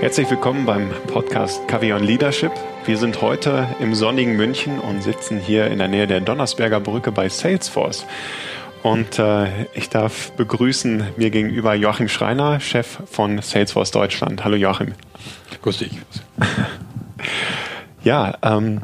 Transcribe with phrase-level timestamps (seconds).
[0.00, 2.52] Herzlich willkommen beim Podcast Cavion Leadership.
[2.86, 7.12] Wir sind heute im sonnigen München und sitzen hier in der Nähe der Donnersberger Brücke
[7.12, 8.06] bei Salesforce.
[8.82, 14.42] Und äh, ich darf begrüßen mir gegenüber Joachim Schreiner, Chef von Salesforce Deutschland.
[14.42, 14.94] Hallo Joachim.
[15.60, 15.92] Grüß dich.
[18.02, 18.80] Ja, ähm,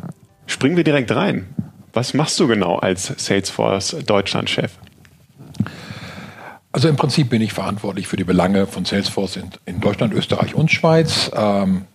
[0.47, 1.49] springen wir direkt rein.
[1.95, 4.73] Was machst du genau als Salesforce Deutschland-Chef?
[6.77, 10.55] Also im Prinzip bin ich verantwortlich für die Belange von Salesforce in, in Deutschland, Österreich
[10.55, 11.31] und Schweiz.
[11.35, 11.87] Ähm,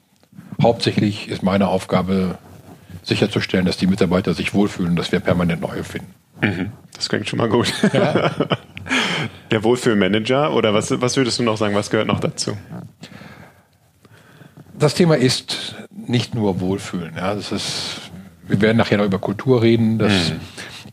[0.60, 2.40] hauptsächlich ist meine Aufgabe
[3.04, 6.12] sicherzustellen, dass die Mitarbeiter sich wohlfühlen, dass wir permanent neue finden.
[6.42, 6.72] Mhm.
[6.96, 7.72] Das klingt schon mal gut.
[7.94, 8.32] Ja.
[9.52, 12.58] Der Wohlfühlmanager oder was, was würdest du noch sagen, was gehört noch dazu?
[14.80, 17.14] Das Thema ist nicht nur Wohlfühlen.
[17.16, 18.02] Ja, das ist,
[18.48, 20.00] wir werden nachher noch über Kultur reden.
[20.00, 20.40] Das mhm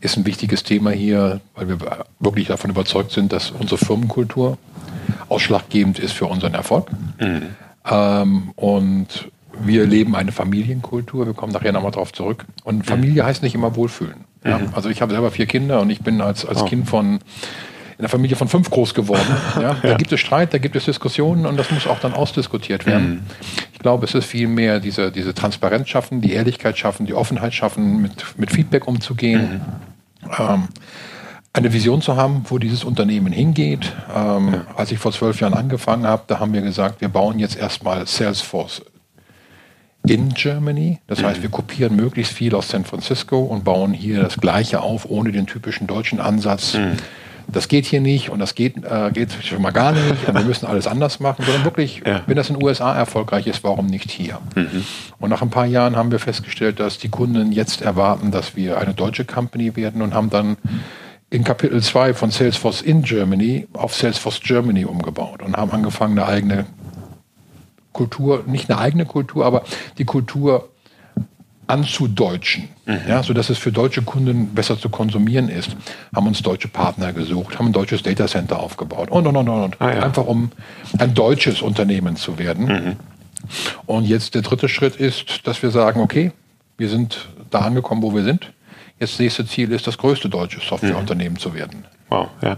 [0.01, 1.77] ist ein wichtiges Thema hier, weil wir
[2.19, 4.57] wirklich davon überzeugt sind, dass unsere Firmenkultur
[5.27, 6.87] ausschlaggebend ist für unseren Erfolg.
[7.19, 7.41] Mhm.
[7.89, 9.29] Ähm, und
[9.61, 12.45] wir leben eine Familienkultur, wir kommen nachher nochmal drauf zurück.
[12.63, 13.27] Und Familie mhm.
[13.27, 14.25] heißt nicht immer Wohlfühlen.
[14.45, 14.59] Ja?
[14.59, 14.69] Mhm.
[14.73, 16.65] Also ich habe selber vier Kinder und ich bin als, als oh.
[16.65, 17.19] Kind von
[17.97, 19.35] in einer Familie von fünf groß geworden.
[19.61, 19.75] Ja?
[19.81, 23.09] Da gibt es Streit, da gibt es Diskussionen und das muss auch dann ausdiskutiert werden.
[23.09, 23.21] Mhm.
[23.73, 28.01] Ich glaube, es ist vielmehr diese, diese Transparenz schaffen, die Ehrlichkeit schaffen, die Offenheit schaffen,
[28.01, 29.61] mit, mit Feedback umzugehen.
[30.21, 30.67] Mhm ähm,
[31.51, 33.91] eine Vision zu haben, wo dieses Unternehmen hingeht.
[34.15, 34.65] Ähm, ja.
[34.75, 38.05] Als ich vor zwölf Jahren angefangen habe, da haben wir gesagt, wir bauen jetzt erstmal
[38.05, 38.83] Salesforce
[40.07, 40.99] in Germany.
[41.07, 45.05] Das heißt, wir kopieren möglichst viel aus San Francisco und bauen hier das Gleiche auf,
[45.09, 46.75] ohne den typischen deutschen Ansatz.
[46.75, 46.97] Mhm.
[47.51, 50.43] Das geht hier nicht und das geht, äh, geht schon mal gar nicht und wir
[50.43, 52.21] müssen alles anders machen, sondern wirklich, ja.
[52.27, 54.39] wenn das in den USA erfolgreich ist, warum nicht hier?
[54.55, 54.83] Mhm.
[55.19, 58.79] Und nach ein paar Jahren haben wir festgestellt, dass die Kunden jetzt erwarten, dass wir
[58.79, 60.57] eine deutsche Company werden und haben dann
[61.29, 66.27] in Kapitel 2 von Salesforce in Germany auf Salesforce Germany umgebaut und haben angefangen, eine
[66.27, 66.65] eigene
[67.93, 69.63] Kultur, nicht eine eigene Kultur, aber
[69.97, 70.68] die Kultur
[71.69, 73.01] anzudeutschen, mhm.
[73.07, 75.75] ja, sodass es für deutsche Kunden besser zu konsumieren ist,
[76.15, 79.81] haben uns deutsche Partner gesucht, haben ein deutsches Datacenter aufgebaut und, und, und, und.
[79.81, 80.03] Ah, ja.
[80.03, 80.51] Einfach um
[80.97, 82.65] ein deutsches Unternehmen zu werden.
[82.65, 82.95] Mhm.
[83.85, 86.31] Und jetzt der dritte Schritt ist, dass wir sagen, okay,
[86.77, 88.51] wir sind da angekommen, wo wir sind.
[88.99, 91.39] Jetzt das nächste Ziel ist, das größte deutsche Softwareunternehmen mhm.
[91.39, 91.85] zu werden.
[92.09, 92.57] Wow, ja.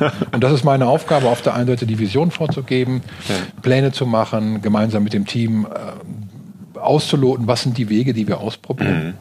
[0.00, 0.12] ja.
[0.30, 3.34] Und das ist meine Aufgabe, auf der einen Seite die Vision vorzugeben, ja.
[3.60, 5.68] Pläne zu machen, gemeinsam mit dem Team äh,
[6.82, 9.06] auszuloten, was sind die Wege, die wir ausprobieren.
[9.06, 9.14] Mhm.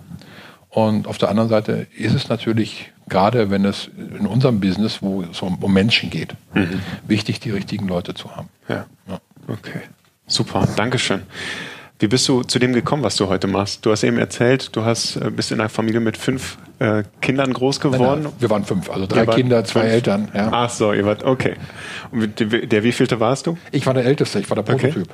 [0.70, 5.22] Und auf der anderen Seite ist es natürlich, gerade wenn es in unserem Business, wo
[5.22, 6.82] es um Menschen geht, mhm.
[7.08, 8.48] wichtig, die richtigen Leute zu haben.
[8.70, 8.86] Ja.
[9.08, 9.20] ja.
[9.48, 9.82] Okay.
[10.28, 11.24] Super, Dankeschön.
[12.00, 13.86] Wie bist du zu dem gekommen, was du heute machst?
[13.86, 17.54] Du hast eben erzählt, du hast, äh, bist in einer Familie mit fünf äh, Kindern
[17.54, 18.02] groß geworden.
[18.02, 19.94] Nein, nein, wir waren fünf, also drei Kinder, zwei fünf.
[19.94, 20.32] Eltern.
[20.34, 20.50] Ja.
[20.52, 21.56] Ach so, ihr wart, okay.
[22.12, 23.58] Und der, der wievielte warst du?
[23.72, 25.10] Ich war der Älteste, ich war der Prototyp.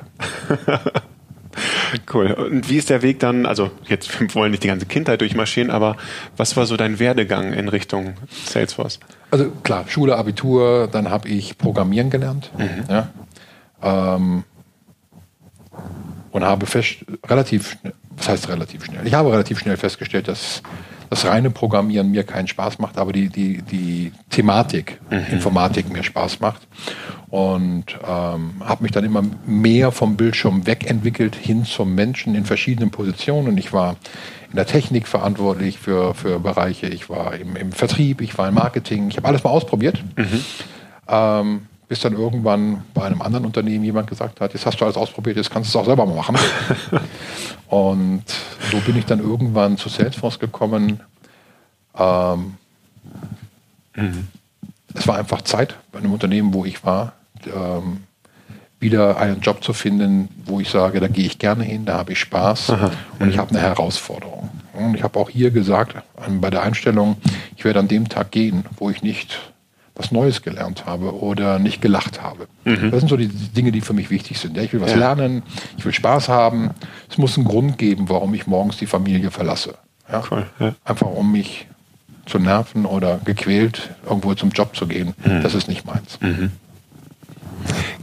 [0.48, 0.78] Okay.
[2.14, 2.32] cool.
[2.32, 5.70] Und wie ist der Weg dann, also jetzt wir wollen nicht die ganze Kindheit durchmarschieren,
[5.70, 5.96] aber
[6.36, 8.14] was war so dein Werdegang in Richtung
[8.46, 9.00] Salesforce?
[9.30, 12.50] Also klar, Schule, Abitur, dann habe ich Programmieren gelernt.
[12.56, 12.84] Mhm.
[12.88, 13.08] Ja.
[13.82, 14.44] Ähm,
[16.30, 17.78] und habe fest, relativ,
[18.16, 19.06] was heißt relativ schnell?
[19.06, 20.62] Ich habe relativ schnell festgestellt, dass
[21.10, 25.26] das reine Programmieren mir keinen Spaß macht, aber die, die, die Thematik, mhm.
[25.32, 26.66] Informatik mir Spaß macht.
[27.30, 32.90] Und ähm, habe mich dann immer mehr vom Bildschirm wegentwickelt hin zum Menschen in verschiedenen
[32.90, 33.58] Positionen.
[33.58, 33.96] Ich war
[34.50, 38.54] in der Technik verantwortlich für, für Bereiche, ich war im, im Vertrieb, ich war im
[38.54, 40.02] Marketing, ich habe alles mal ausprobiert.
[40.16, 40.44] Mhm.
[41.06, 44.96] Ähm, bis dann irgendwann bei einem anderen Unternehmen jemand gesagt hat, jetzt hast du alles
[44.96, 46.36] ausprobiert, jetzt kannst du es auch selber mal machen.
[47.68, 48.24] und
[48.70, 51.00] so bin ich dann irgendwann zu Salesforce gekommen.
[51.98, 52.54] Ähm,
[53.96, 54.28] mhm.
[54.94, 57.14] Es war einfach Zeit bei einem Unternehmen, wo ich war,
[57.46, 58.04] ähm,
[58.80, 62.12] wieder einen Job zu finden, wo ich sage, da gehe ich gerne hin, da habe
[62.12, 62.90] ich Spaß Aha.
[63.18, 64.50] und ich habe eine Herausforderung.
[64.72, 65.96] Und ich habe auch hier gesagt,
[66.40, 67.16] bei der Einstellung,
[67.56, 69.52] ich werde an dem Tag gehen, wo ich nicht
[69.98, 72.46] was Neues gelernt habe oder nicht gelacht habe.
[72.64, 72.90] Mhm.
[72.90, 74.56] Das sind so die Dinge, die für mich wichtig sind.
[74.56, 74.96] Ich will was ja.
[74.96, 75.42] lernen,
[75.76, 76.70] ich will Spaß haben.
[77.10, 79.74] Es muss einen Grund geben, warum ich morgens die Familie verlasse.
[80.10, 80.22] Ja?
[80.30, 80.46] Cool.
[80.60, 80.74] Ja.
[80.84, 81.66] Einfach um mich
[82.26, 85.14] zu nerven oder gequält irgendwo zum Job zu gehen.
[85.24, 85.42] Mhm.
[85.42, 86.18] Das ist nicht meins.
[86.20, 86.52] Mhm.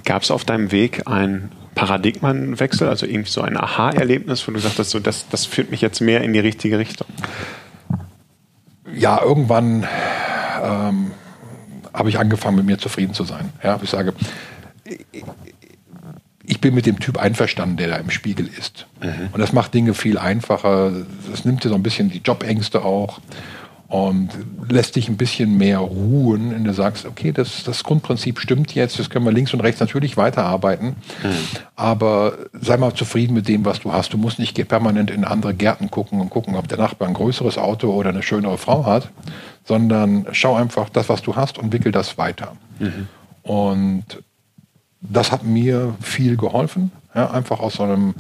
[0.03, 4.91] Gab es auf deinem Weg ein Paradigmenwechsel, also irgendwie so ein Aha-Erlebnis, wo du sagtest,
[4.91, 7.07] so, das, das führt mich jetzt mehr in die richtige Richtung?
[8.93, 9.85] Ja, irgendwann
[10.63, 11.11] ähm,
[11.95, 13.49] habe ich angefangen, mit mir zufrieden zu sein.
[13.63, 14.13] Ja, ich sage,
[16.45, 18.87] ich bin mit dem Typ einverstanden, der da im Spiegel ist.
[19.01, 19.29] Mhm.
[19.31, 20.91] Und das macht Dinge viel einfacher.
[21.29, 23.19] Das nimmt dir so ein bisschen die Jobängste auch.
[23.95, 24.27] Und
[24.67, 28.99] lässt dich ein bisschen mehr ruhen, wenn du sagst, okay, das, das Grundprinzip stimmt jetzt,
[28.99, 31.31] das können wir links und rechts natürlich weiterarbeiten, hm.
[31.77, 34.11] aber sei mal zufrieden mit dem, was du hast.
[34.11, 37.57] Du musst nicht permanent in andere Gärten gucken und gucken, ob der Nachbar ein größeres
[37.57, 39.11] Auto oder eine schönere Frau hat,
[39.63, 42.51] sondern schau einfach das, was du hast und wickel das weiter.
[42.79, 43.07] Mhm.
[43.43, 44.03] Und
[44.99, 48.13] das hat mir viel geholfen, ja, einfach aus so einem,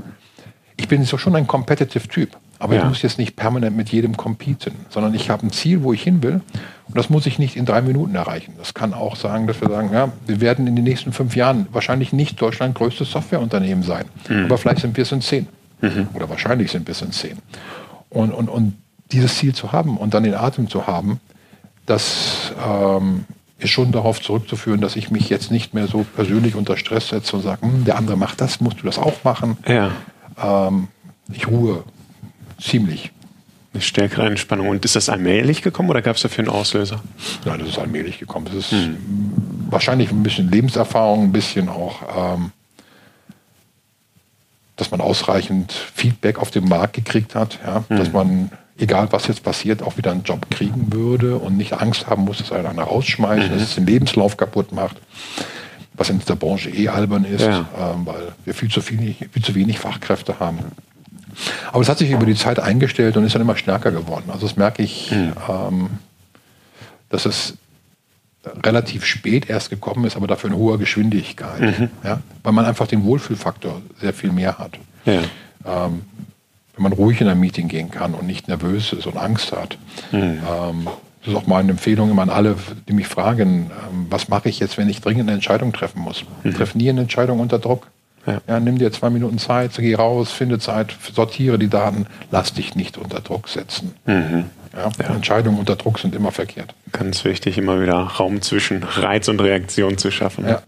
[0.77, 2.37] ich bin so schon ein competitive Typ.
[2.59, 2.81] Aber ja.
[2.81, 6.03] ich muss jetzt nicht permanent mit jedem competen, sondern ich habe ein Ziel, wo ich
[6.03, 6.41] hin will.
[6.87, 8.53] Und das muss ich nicht in drei Minuten erreichen.
[8.57, 11.67] Das kann auch sagen, dass wir sagen, ja, wir werden in den nächsten fünf Jahren
[11.71, 14.05] wahrscheinlich nicht Deutschland größtes Softwareunternehmen sein.
[14.29, 14.45] Mhm.
[14.45, 15.47] Aber vielleicht sind wir es in zehn.
[15.81, 16.07] Mhm.
[16.13, 17.37] Oder wahrscheinlich sind wir es in zehn.
[18.09, 18.73] Und, und, und
[19.11, 21.19] dieses Ziel zu haben und dann den Atem zu haben,
[21.85, 23.25] das ähm,
[23.59, 27.35] ist schon darauf zurückzuführen, dass ich mich jetzt nicht mehr so persönlich unter Stress setze
[27.35, 29.57] und sage, hm, der andere macht das, musst du das auch machen.
[29.67, 29.91] Ja.
[30.41, 30.87] Ähm,
[31.31, 31.83] ich ruhe
[32.59, 33.11] ziemlich.
[33.73, 34.69] Eine stärkere Entspannung.
[34.69, 37.01] Und ist das allmählich gekommen oder gab es dafür einen Auslöser?
[37.43, 38.47] Nein, das ist allmählich gekommen.
[38.47, 38.97] Es ist hm.
[39.69, 42.51] wahrscheinlich ein bisschen Lebenserfahrung, ein bisschen auch, ähm,
[44.77, 47.83] dass man ausreichend Feedback auf dem Markt gekriegt hat, ja?
[47.87, 47.97] Hm.
[47.97, 52.07] dass man, egal was jetzt passiert, auch wieder einen Job kriegen würde und nicht Angst
[52.07, 53.53] haben muss, dass einer rausschmeißt, mhm.
[53.53, 54.97] dass es den Lebenslauf kaputt macht
[55.97, 57.65] was in dieser Branche eh albern ist, ja.
[57.77, 60.59] ähm, weil wir viel zu, viel, viel zu wenig Fachkräfte haben.
[61.71, 64.29] Aber es hat sich über die Zeit eingestellt und ist dann immer stärker geworden.
[64.31, 65.33] Also das merke ich, mhm.
[65.49, 65.89] ähm,
[67.09, 67.55] dass es
[68.63, 71.61] relativ spät erst gekommen ist, aber dafür in hoher Geschwindigkeit.
[71.61, 71.89] Mhm.
[72.03, 72.19] Ja?
[72.43, 74.77] Weil man einfach den Wohlfühlfaktor sehr viel mehr hat.
[75.05, 75.21] Ja.
[75.65, 76.03] Ähm,
[76.75, 79.77] wenn man ruhig in ein Meeting gehen kann und nicht nervös ist und Angst hat.
[80.11, 80.19] Mhm.
[80.21, 80.87] Ähm,
[81.21, 82.55] das ist auch meine Empfehlung immer an alle,
[82.87, 86.23] die mich fragen, ähm, was mache ich jetzt, wenn ich dringend eine Entscheidung treffen muss?
[86.43, 86.53] Mhm.
[86.53, 87.87] Treff nie eine Entscheidung unter Druck.
[88.25, 88.41] Ja.
[88.47, 88.59] ja.
[88.59, 92.97] nimm dir zwei Minuten Zeit, geh raus, finde Zeit, sortiere die Daten, lass dich nicht
[92.97, 93.93] unter Druck setzen.
[94.05, 94.45] Mhm.
[94.73, 95.15] Ja, ja.
[95.15, 96.73] Entscheidungen unter Druck sind immer verkehrt.
[96.91, 100.45] Ganz wichtig, immer wieder Raum zwischen Reiz und Reaktion zu schaffen.
[100.47, 100.61] Ja.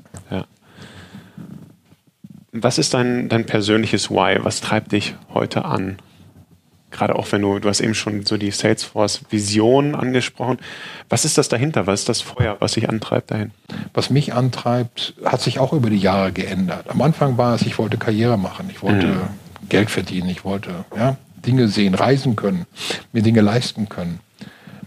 [2.62, 4.40] Was ist dein, dein persönliches Why?
[4.44, 5.98] Was treibt dich heute an?
[6.92, 10.58] Gerade auch wenn du, du hast eben schon so die Salesforce-Vision angesprochen.
[11.10, 11.88] Was ist das dahinter?
[11.88, 13.52] Was ist das Feuer, was sich antreibt dahin?
[13.94, 16.90] Was mich antreibt, hat sich auch über die Jahre geändert.
[16.90, 19.70] Am Anfang war es, ich wollte Karriere machen, ich wollte mhm.
[19.70, 22.66] Geld verdienen, ich wollte ja, Dinge sehen, reisen können,
[23.12, 24.20] mir Dinge leisten können.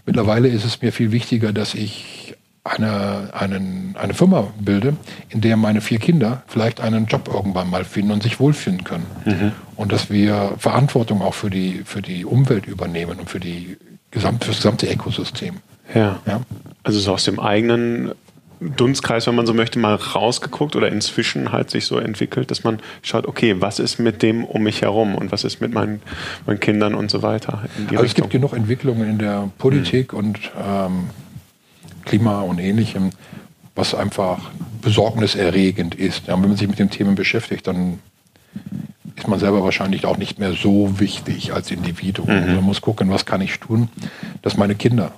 [0.05, 2.20] Mittlerweile ist es mir viel wichtiger, dass ich
[2.63, 4.95] eine, einen, eine Firma bilde,
[5.29, 9.05] in der meine vier Kinder vielleicht einen Job irgendwann mal finden und sich wohlfühlen können.
[9.25, 9.51] Mhm.
[9.75, 13.77] Und dass wir Verantwortung auch für die, für die Umwelt übernehmen und für, die
[14.11, 15.55] gesamt, für das gesamte Ökosystem.
[15.95, 16.19] Ja.
[16.27, 16.41] ja.
[16.83, 18.11] Also so aus dem eigenen
[18.61, 22.79] Dunstkreis, wenn man so möchte, mal rausgeguckt oder inzwischen halt sich so entwickelt, dass man
[23.01, 26.01] schaut, okay, was ist mit dem um mich herum und was ist mit meinen,
[26.45, 27.63] meinen Kindern und so weiter.
[27.89, 30.19] also es gibt genug Entwicklungen in der Politik mhm.
[30.19, 31.09] und ähm,
[32.05, 33.11] Klima und ähnlichem,
[33.75, 34.39] was einfach
[34.81, 36.27] besorgniserregend ist.
[36.27, 37.99] Ja, wenn man sich mit dem Thema beschäftigt, dann
[39.15, 42.27] ist man selber wahrscheinlich auch nicht mehr so wichtig als Individuum.
[42.27, 42.55] Mhm.
[42.55, 43.89] Man muss gucken, was kann ich tun,
[44.41, 45.11] dass meine Kinder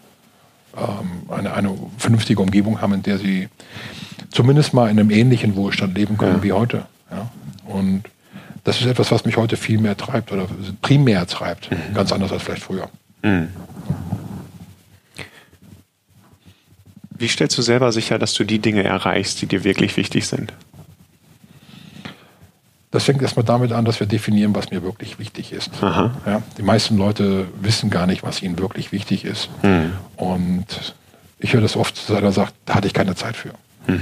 [0.76, 3.48] ähm, eine, eine vernünftige Umgebung haben, in der sie
[4.32, 6.44] zumindest mal in einem ähnlichen Wohlstand leben können ja.
[6.44, 6.86] wie heute.
[7.12, 7.30] Ja?
[7.66, 8.04] Und
[8.64, 10.48] das ist etwas, was mich heute viel mehr treibt oder
[10.82, 11.94] primär treibt, mhm.
[11.94, 12.90] ganz anders als vielleicht früher.
[13.22, 13.50] Mhm.
[17.18, 20.54] Wie stellst du selber sicher, dass du die Dinge erreichst, die dir wirklich wichtig sind?
[22.94, 25.72] Das fängt erstmal damit an, dass wir definieren, was mir wirklich wichtig ist.
[26.28, 29.50] Ja, die meisten Leute wissen gar nicht, was ihnen wirklich wichtig ist.
[29.64, 29.94] Mhm.
[30.16, 30.94] Und
[31.40, 33.54] ich höre das oft, dass einer sagt, da hatte ich keine Zeit für.
[33.88, 34.02] Mhm.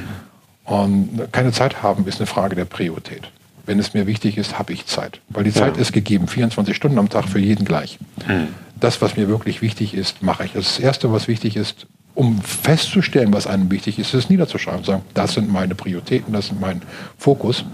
[0.65, 3.29] Und keine Zeit haben ist eine Frage der Priorität.
[3.65, 5.21] Wenn es mir wichtig ist, habe ich Zeit.
[5.29, 5.81] Weil die Zeit ja.
[5.81, 7.97] ist gegeben, 24 Stunden am Tag für jeden gleich.
[8.27, 8.49] Mhm.
[8.77, 10.51] Das, was mir wirklich wichtig ist, mache ich.
[10.51, 14.85] Das Erste, was wichtig ist, um festzustellen, was einem wichtig ist, ist es niederzuschreiben und
[14.85, 16.81] sagen, das sind meine Prioritäten, das ist mein
[17.17, 17.65] Fokus.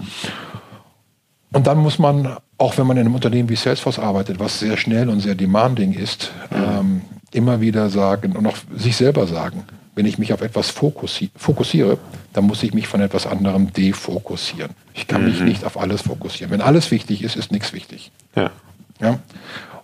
[1.53, 4.77] Und dann muss man, auch wenn man in einem Unternehmen wie Salesforce arbeitet, was sehr
[4.77, 7.01] schnell und sehr demanding ist, ähm,
[7.31, 9.63] immer wieder sagen und auch sich selber sagen,
[9.95, 11.97] wenn ich mich auf etwas fokussi fokussiere,
[12.33, 14.71] dann muss ich mich von etwas anderem defokussieren.
[14.93, 15.29] Ich kann mhm.
[15.29, 16.51] mich nicht auf alles fokussieren.
[16.51, 18.11] Wenn alles wichtig ist, ist nichts wichtig.
[18.35, 18.51] Ja.
[19.01, 19.19] ja?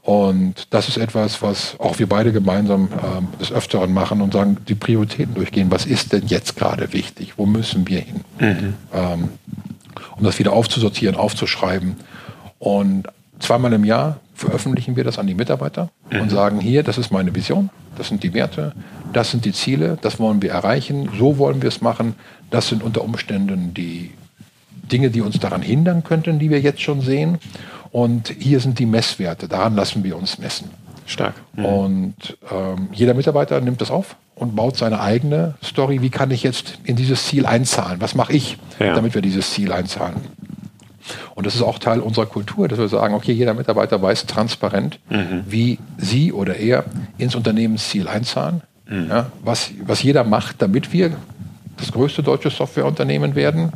[0.04, 4.58] Und das ist etwas, was auch wir beide gemeinsam ähm, des Öfteren machen und sagen,
[4.68, 5.72] die Prioritäten durchgehen.
[5.72, 7.34] Was ist denn jetzt gerade wichtig?
[7.38, 8.22] Wo müssen wir hin?
[8.38, 8.74] Mhm.
[8.94, 9.30] Ähm,
[10.18, 11.96] um das wieder aufzusortieren, aufzuschreiben.
[12.60, 13.08] Und
[13.40, 16.22] zweimal im Jahr veröffentlichen wir das an die Mitarbeiter mhm.
[16.22, 18.74] und sagen, hier, das ist meine Vision, das sind die Werte,
[19.14, 22.16] das sind die Ziele, das wollen wir erreichen, so wollen wir es machen,
[22.50, 24.12] das sind unter Umständen die
[24.92, 27.38] Dinge, die uns daran hindern könnten, die wir jetzt schon sehen.
[27.94, 30.72] Und hier sind die Messwerte, daran lassen wir uns messen.
[31.06, 31.36] Stark.
[31.54, 31.66] Mhm.
[31.66, 36.02] Und ähm, jeder Mitarbeiter nimmt das auf und baut seine eigene Story.
[36.02, 38.02] Wie kann ich jetzt in dieses Ziel einzahlen?
[38.02, 38.96] Was mache ich, ja.
[38.96, 40.16] damit wir dieses Ziel einzahlen?
[41.36, 45.00] Und das ist auch Teil unserer Kultur, dass wir sagen, okay, jeder Mitarbeiter weiß transparent,
[45.12, 45.44] mhm.
[45.46, 46.86] wie sie oder er
[47.20, 49.08] ins Unternehmensziel einzahlen, mhm.
[49.08, 51.12] ja, was, was jeder macht, damit wir
[51.78, 53.72] das größte deutsche Softwareunternehmen werden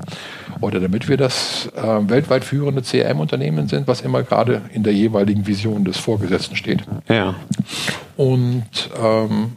[0.61, 5.45] oder damit wir das äh, weltweit führende CRM-Unternehmen sind, was immer gerade in der jeweiligen
[5.47, 6.83] Vision des Vorgesetzten steht.
[7.07, 7.35] Ja.
[8.15, 9.53] Und ähm,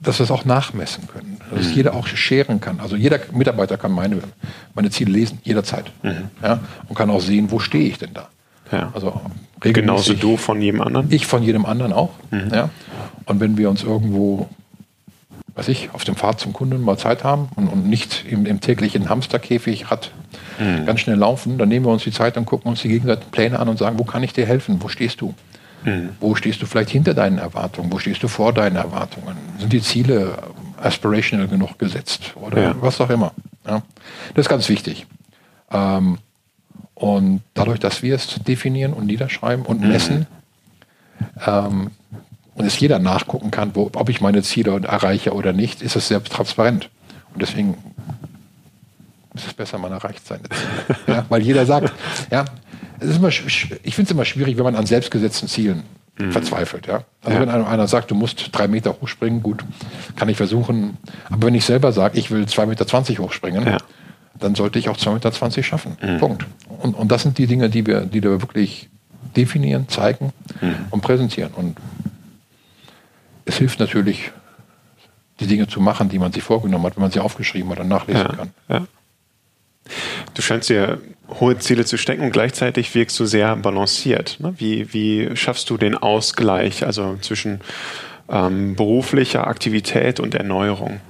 [0.00, 1.74] dass wir es auch nachmessen können, dass mhm.
[1.74, 2.80] jeder auch scheren kann.
[2.80, 4.18] Also jeder Mitarbeiter kann meine,
[4.74, 5.92] meine Ziele lesen, jederzeit.
[6.02, 6.30] Mhm.
[6.42, 8.28] Ja, und kann auch sehen, wo stehe ich denn da.
[8.72, 8.90] Ja.
[8.94, 9.20] Also
[9.60, 11.06] Genauso du von jedem anderen?
[11.10, 12.10] Ich von jedem anderen auch.
[12.30, 12.50] Mhm.
[12.52, 12.70] Ja.
[13.26, 14.48] Und wenn wir uns irgendwo
[15.54, 18.60] weiß ich, auf dem Pfad zum Kunden mal Zeit haben und, und nicht im, im,
[18.60, 20.10] täglichen Hamsterkäfig Rad
[20.58, 20.86] mhm.
[20.86, 23.58] ganz schnell laufen, dann nehmen wir uns die Zeit und gucken uns die gegenseitigen Pläne
[23.58, 24.78] an und sagen, wo kann ich dir helfen?
[24.80, 25.34] Wo stehst du?
[25.84, 26.10] Mhm.
[26.20, 27.92] Wo stehst du vielleicht hinter deinen Erwartungen?
[27.92, 29.36] Wo stehst du vor deinen Erwartungen?
[29.58, 30.38] Sind die Ziele
[30.80, 32.34] aspirational genug gesetzt?
[32.36, 32.74] Oder ja.
[32.80, 33.32] was auch immer.
[33.66, 33.82] Ja?
[34.34, 35.06] Das ist ganz wichtig.
[35.70, 36.18] Ähm,
[36.94, 39.88] und dadurch, dass wir es definieren und niederschreiben und mhm.
[39.88, 40.26] messen,
[41.46, 41.90] ähm,
[42.54, 46.08] und es jeder nachgucken kann, wo, ob ich meine Ziele erreiche oder nicht, ist es
[46.08, 46.90] sehr transparent.
[47.32, 47.76] Und deswegen
[49.34, 50.98] ist es besser, man erreicht seine Ziele.
[51.16, 51.92] ja, weil jeder sagt,
[52.30, 52.44] ja,
[53.00, 55.82] es ist immer, ich finde es immer schwierig, wenn man an selbstgesetzten Zielen
[56.18, 56.32] mhm.
[56.32, 56.86] verzweifelt.
[56.86, 57.04] Ja?
[57.22, 57.40] Also ja.
[57.40, 59.64] wenn einer sagt, du musst drei Meter hochspringen, gut,
[60.16, 60.98] kann ich versuchen.
[61.30, 63.78] Aber wenn ich selber sage, ich will zwei Meter zwanzig hochspringen, ja.
[64.38, 65.96] dann sollte ich auch zwei Meter zwanzig schaffen.
[66.02, 66.18] Mhm.
[66.18, 66.46] Punkt.
[66.68, 68.90] Und, und das sind die Dinge, die wir, die wir wirklich
[69.36, 70.74] definieren, zeigen mhm.
[70.90, 71.52] und präsentieren.
[71.54, 71.76] Und
[73.44, 74.32] es hilft natürlich,
[75.40, 77.88] die Dinge zu machen, die man sich vorgenommen hat, wenn man sie aufgeschrieben hat und
[77.88, 78.50] nachlesen ja, kann.
[78.68, 78.86] Ja.
[80.34, 81.00] Du scheinst dir
[81.40, 84.38] hohe Ziele zu stecken und gleichzeitig wirkst du sehr balanciert.
[84.40, 84.54] Ne?
[84.56, 87.60] Wie, wie schaffst du den Ausgleich also zwischen
[88.28, 91.00] ähm, beruflicher Aktivität und Erneuerung?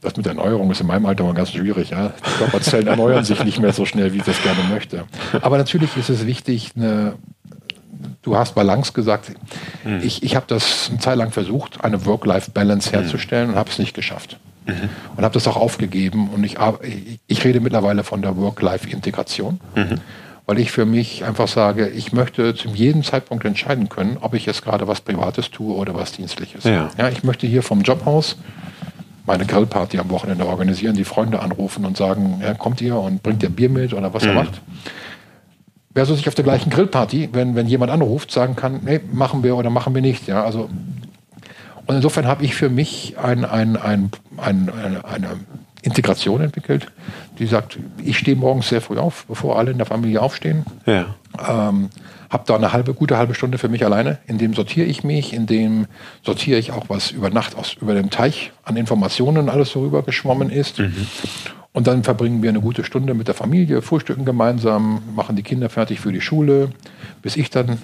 [0.00, 1.90] Das mit Erneuerung ist in meinem Alter mal ganz schwierig.
[1.90, 2.08] Ja?
[2.08, 5.04] Die Körperzellen erneuern sich nicht mehr so schnell, wie ich das gerne möchte.
[5.42, 7.14] Aber natürlich ist es wichtig, eine
[8.22, 9.32] du hast Balance gesagt.
[9.84, 10.00] Mhm.
[10.02, 13.00] Ich, ich habe das eine Zeit lang versucht, eine Work-Life-Balance mhm.
[13.00, 13.54] herzustellen mhm.
[13.54, 14.38] und habe es nicht geschafft.
[14.66, 14.88] Mhm.
[15.16, 16.30] Und habe das auch aufgegeben.
[16.30, 16.56] Und ich,
[17.26, 20.00] ich rede mittlerweile von der Work-Life-Integration, mhm.
[20.46, 24.46] weil ich für mich einfach sage, ich möchte zu jedem Zeitpunkt entscheiden können, ob ich
[24.46, 26.64] jetzt gerade was Privates tue oder was Dienstliches.
[26.64, 26.90] Ja.
[26.96, 28.36] ja ich möchte hier vom Job aus
[29.24, 33.42] meine Grillparty am Wochenende organisieren, die Freunde anrufen und sagen, ja, kommt ihr und bringt
[33.44, 34.30] ihr Bier mit oder was mhm.
[34.30, 34.60] er macht
[35.94, 39.56] versus ich auf der gleichen Grillparty, wenn, wenn jemand anruft, sagen kann, nee, machen wir
[39.56, 40.26] oder machen wir nicht.
[40.26, 40.70] Ja, also,
[41.86, 45.28] und insofern habe ich für mich ein, ein, ein, ein, eine, eine
[45.82, 46.86] Integration entwickelt,
[47.38, 50.64] die sagt, ich stehe morgens sehr früh auf, bevor alle in der Familie aufstehen.
[50.86, 51.16] Ja.
[51.48, 51.90] Ähm,
[52.30, 54.18] habe da eine halbe, gute halbe Stunde für mich alleine.
[54.26, 55.86] In dem sortiere ich mich, in dem
[56.24, 60.02] sortiere ich auch, was über Nacht aus über dem Teich an Informationen alles so rüber
[60.02, 60.78] geschwommen ist.
[60.78, 61.06] Mhm.
[61.72, 65.70] Und dann verbringen wir eine gute Stunde mit der Familie, frühstücken gemeinsam, machen die Kinder
[65.70, 66.70] fertig für die Schule,
[67.22, 67.78] bis ich dann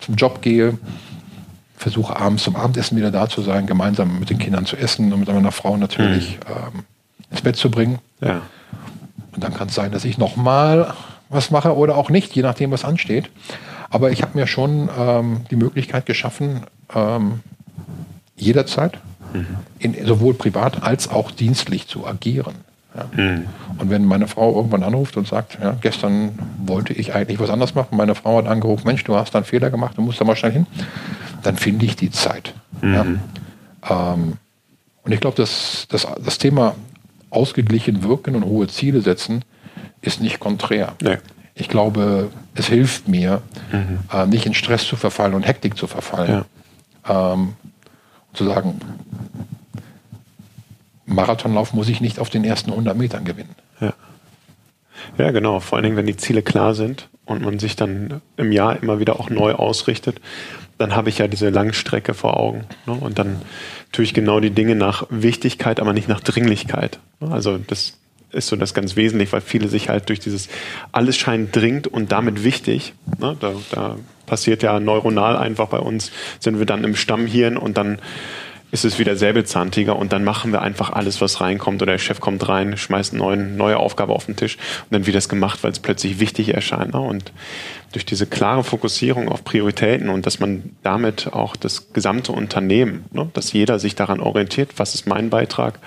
[0.00, 0.78] zum Job gehe,
[1.76, 5.20] versuche abends zum Abendessen wieder da zu sein, gemeinsam mit den Kindern zu essen und
[5.20, 6.76] mit meiner Frau natürlich mhm.
[6.78, 6.84] ähm,
[7.30, 7.98] ins Bett zu bringen.
[8.20, 8.40] Ja.
[9.32, 10.94] Und dann kann es sein, dass ich nochmal
[11.28, 13.30] was mache oder auch nicht, je nachdem, was ansteht.
[13.90, 16.62] Aber ich habe mir schon ähm, die Möglichkeit geschaffen,
[16.94, 17.40] ähm,
[18.36, 18.98] jederzeit,
[19.34, 19.46] mhm.
[19.78, 22.54] in, sowohl privat als auch dienstlich zu agieren.
[22.96, 23.22] Ja.
[23.22, 23.46] Mhm.
[23.78, 27.74] Und wenn meine Frau irgendwann anruft und sagt, ja, gestern wollte ich eigentlich was anderes
[27.74, 30.24] machen, meine Frau hat angerufen, Mensch, du hast da einen Fehler gemacht, du musst da
[30.24, 30.66] mal schnell hin,
[31.42, 32.54] dann finde ich die Zeit.
[32.80, 33.20] Mhm.
[33.88, 34.14] Ja.
[34.14, 34.32] Ähm,
[35.02, 36.74] und ich glaube, dass, dass das Thema
[37.30, 39.44] ausgeglichen wirken und hohe Ziele setzen
[40.00, 40.94] ist nicht konträr.
[41.02, 41.18] Nee.
[41.54, 44.00] Ich glaube, es hilft mir, mhm.
[44.12, 46.44] äh, nicht in Stress zu verfallen und Hektik zu verfallen.
[47.08, 47.32] Ja.
[47.32, 47.54] Ähm,
[48.32, 48.80] zu sagen,
[51.06, 53.54] Marathonlauf muss ich nicht auf den ersten 100 Metern gewinnen.
[53.80, 53.94] Ja.
[55.18, 55.60] ja, genau.
[55.60, 58.98] Vor allen Dingen, wenn die Ziele klar sind und man sich dann im Jahr immer
[58.98, 60.20] wieder auch neu ausrichtet,
[60.78, 62.64] dann habe ich ja diese Langstrecke vor Augen.
[62.86, 62.92] Ne?
[62.92, 63.40] Und dann
[63.92, 66.98] tue ich genau die Dinge nach Wichtigkeit, aber nicht nach Dringlichkeit.
[67.20, 67.94] Also das
[68.32, 70.48] ist so das ganz wesentlich, weil viele sich halt durch dieses
[70.92, 73.36] alles scheint dringend und damit wichtig, ne?
[73.40, 73.96] da, da
[74.26, 76.10] passiert ja neuronal einfach bei uns,
[76.40, 77.98] sind wir dann im Stammhirn und dann
[78.72, 82.20] ist es wieder Säbelzahntiger und dann machen wir einfach alles, was reinkommt oder der Chef
[82.20, 85.70] kommt rein, schmeißt eine neue, Aufgabe auf den Tisch und dann wird das gemacht, weil
[85.70, 86.94] es plötzlich wichtig erscheint.
[86.94, 87.00] Ne?
[87.00, 87.32] Und
[87.92, 93.30] durch diese klare Fokussierung auf Prioritäten und dass man damit auch das gesamte Unternehmen, ne,
[93.32, 95.78] dass jeder sich daran orientiert, was ist mein Beitrag,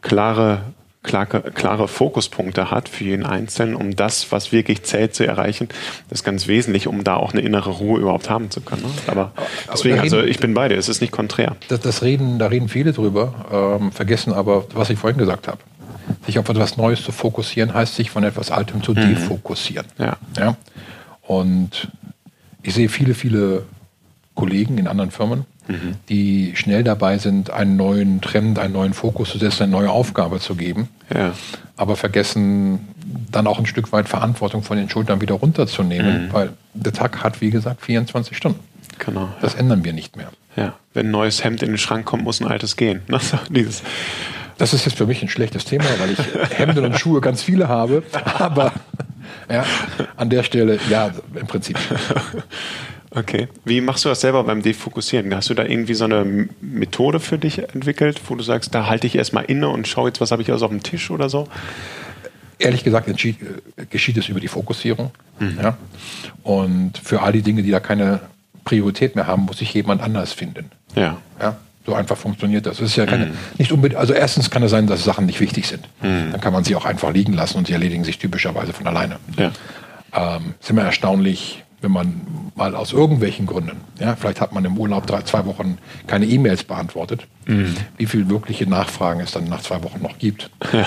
[0.00, 0.62] klare
[1.06, 5.68] klare, klare Fokuspunkte hat für jeden Einzelnen, um das, was wirklich zählt, zu erreichen.
[6.10, 8.82] Das ist ganz wesentlich, um da auch eine innere Ruhe überhaupt haben zu können.
[8.82, 8.90] Ne?
[9.06, 9.32] Aber
[9.72, 11.56] deswegen, also ich bin bei dir, es ist nicht konträr.
[11.68, 15.58] Das, das reden, da reden viele drüber, ähm, vergessen aber, was ich vorhin gesagt habe.
[16.26, 19.14] Sich auf etwas Neues zu fokussieren, heißt sich von etwas Altem zu mhm.
[19.14, 19.86] defokussieren.
[19.98, 20.16] Ja.
[20.36, 20.56] ja.
[21.22, 21.88] Und
[22.62, 23.62] ich sehe viele, viele
[24.34, 25.94] Kollegen in anderen Firmen, mhm.
[26.08, 30.40] die schnell dabei sind, einen neuen Trend, einen neuen Fokus zu setzen, eine neue Aufgabe
[30.40, 31.32] zu geben, ja.
[31.76, 32.80] aber vergessen
[33.30, 36.32] dann auch ein Stück weit Verantwortung von den Schultern wieder runterzunehmen, mhm.
[36.32, 38.60] weil der Tag hat, wie gesagt, 24 Stunden.
[38.98, 39.28] Genau.
[39.40, 39.60] Das ja.
[39.60, 40.30] ändern wir nicht mehr.
[40.56, 43.02] Ja, wenn ein neues Hemd in den Schrank kommt, muss ein altes gehen.
[43.50, 43.82] Dieses
[44.58, 47.68] das ist jetzt für mich ein schlechtes Thema, weil ich Hemden und Schuhe ganz viele
[47.68, 48.02] habe.
[48.38, 48.72] Aber
[49.50, 49.64] ja,
[50.16, 51.78] an der Stelle, ja, im Prinzip.
[53.16, 53.48] Okay.
[53.64, 55.34] Wie machst du das selber beim Defokussieren?
[55.34, 59.06] Hast du da irgendwie so eine Methode für dich entwickelt, wo du sagst, da halte
[59.06, 61.48] ich erstmal inne und schaue jetzt, was habe ich alles auf dem Tisch oder so?
[62.58, 63.34] Ehrlich gesagt äh,
[63.88, 65.12] geschieht es über die Fokussierung.
[65.38, 65.58] Mhm.
[65.62, 65.78] Ja?
[66.42, 68.20] Und für all die Dinge, die da keine
[68.64, 70.70] Priorität mehr haben, muss ich jemand anders finden.
[70.94, 71.16] Ja.
[71.40, 71.56] ja?
[71.86, 72.80] So einfach funktioniert das.
[72.80, 73.32] Es ist ja keine, mhm.
[73.56, 75.88] nicht unbedingt, also erstens kann es sein, dass Sachen nicht wichtig sind.
[76.02, 76.32] Mhm.
[76.32, 79.16] Dann kann man sie auch einfach liegen lassen und sie erledigen sich typischerweise von alleine.
[79.38, 79.52] Ja.
[80.12, 82.20] Ähm, ist immer erstaunlich, wenn man
[82.56, 85.78] mal aus irgendwelchen Gründen, ja, vielleicht hat man im Urlaub drei, zwei Wochen
[86.08, 87.76] keine E-Mails beantwortet, mhm.
[87.96, 90.50] wie viel wirkliche Nachfragen es dann nach zwei Wochen noch gibt.
[90.72, 90.84] Ja.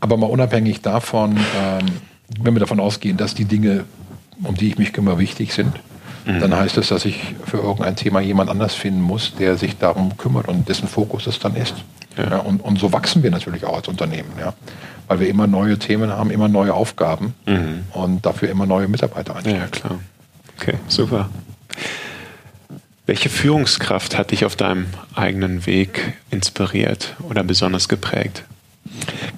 [0.00, 1.86] Aber mal unabhängig davon, ähm,
[2.40, 3.84] wenn wir davon ausgehen, dass die Dinge,
[4.42, 5.72] um die ich mich kümmere, wichtig sind,
[6.26, 6.40] mhm.
[6.40, 10.16] dann heißt es, dass ich für irgendein Thema jemand anders finden muss, der sich darum
[10.16, 11.76] kümmert und dessen Fokus es dann ist.
[12.18, 14.30] Ja, und, und so wachsen wir natürlich auch als Unternehmen.
[14.38, 14.52] Ja
[15.06, 17.82] weil wir immer neue Themen haben, immer neue Aufgaben mhm.
[17.94, 19.60] und dafür immer neue Mitarbeiter einstellen.
[19.60, 19.98] Ja, klar.
[20.60, 21.30] Okay, super.
[23.06, 28.44] Welche Führungskraft hat dich auf deinem eigenen Weg inspiriert oder besonders geprägt?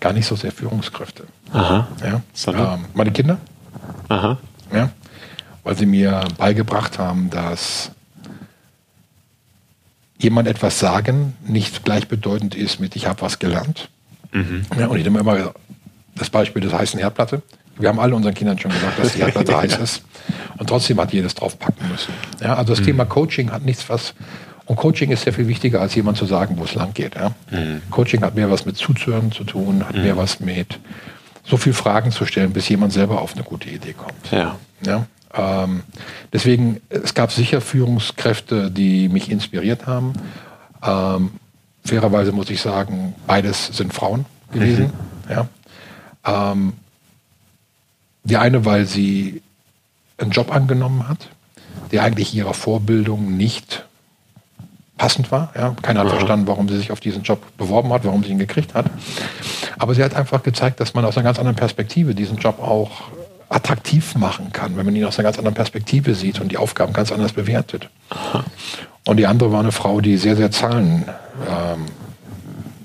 [0.00, 1.26] Gar nicht so sehr Führungskräfte.
[1.52, 1.87] Aha.
[2.02, 2.23] Ja.
[2.49, 3.38] Ähm, meine Kinder.
[4.09, 4.38] Aha.
[4.73, 4.91] Ja.
[5.62, 7.93] Weil sie mir beigebracht haben, dass
[10.19, 13.91] jemand etwas sagen nicht gleichbedeutend ist mit ich habe was gelernt.
[14.32, 14.67] Mhm.
[14.76, 15.54] Ja, und ich nehme immer
[16.17, 17.43] das Beispiel des heißen Herdplatte.
[17.78, 20.02] Wir haben alle unseren Kindern schon gesagt, dass die Herdplatte heiß ist.
[20.58, 22.13] Und trotzdem hat jedes drauf packen müssen.
[22.41, 22.87] Ja, also das mhm.
[22.87, 24.15] Thema Coaching hat nichts was.
[24.67, 27.17] Und Coaching ist sehr viel wichtiger, als jemand zu sagen, wo es lang geht.
[27.17, 27.32] Ja?
[27.50, 27.82] Mhm.
[27.91, 30.02] Coaching hat mehr was mit Zuzuhören zu tun, hat mhm.
[30.02, 30.78] mehr was mit
[31.45, 34.30] so viel Fragen zu stellen, bis jemand selber auf eine gute Idee kommt.
[34.30, 34.56] Ja.
[34.87, 35.06] ja?
[35.35, 35.82] Ähm,
[36.32, 40.13] deswegen, es gab sicher Führungskräfte, die mich inspiriert haben.
[40.82, 41.32] Ähm,
[41.85, 44.93] fairerweise muss ich sagen, beides sind Frauen gewesen.
[45.28, 45.30] Mhm.
[45.30, 45.49] Ja?
[46.52, 46.75] Ähm,
[48.25, 49.43] die eine, weil sie
[50.19, 51.28] einen Job angenommen hat,
[51.91, 53.85] der eigentlich ihrer Vorbildung nicht
[54.99, 55.52] passend war.
[55.56, 58.39] Ja, keiner hat verstanden, warum sie sich auf diesen Job beworben hat, warum sie ihn
[58.39, 58.87] gekriegt hat.
[59.78, 63.02] Aber sie hat einfach gezeigt, dass man aus einer ganz anderen Perspektive diesen Job auch
[63.49, 66.93] attraktiv machen kann, wenn man ihn aus einer ganz anderen Perspektive sieht und die Aufgaben
[66.93, 67.89] ganz anders bewertet.
[69.04, 71.04] Und die andere war eine Frau, die sehr, sehr Zahlen
[71.49, 71.87] ähm,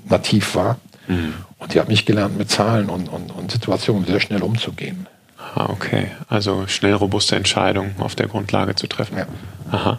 [0.08, 0.76] nativ war.
[1.06, 1.34] Mhm.
[1.58, 5.06] Und die hat mich gelernt, mit Zahlen und, und, und Situationen sehr schnell umzugehen.
[5.38, 6.08] Ah, okay.
[6.28, 9.18] Also schnell robuste Entscheidungen auf der Grundlage zu treffen.
[9.18, 9.26] Ja.
[9.70, 9.98] Aha.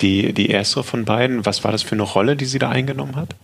[0.00, 3.16] Die, die erste von beiden, was war das für eine Rolle, die sie da eingenommen
[3.16, 3.34] hat?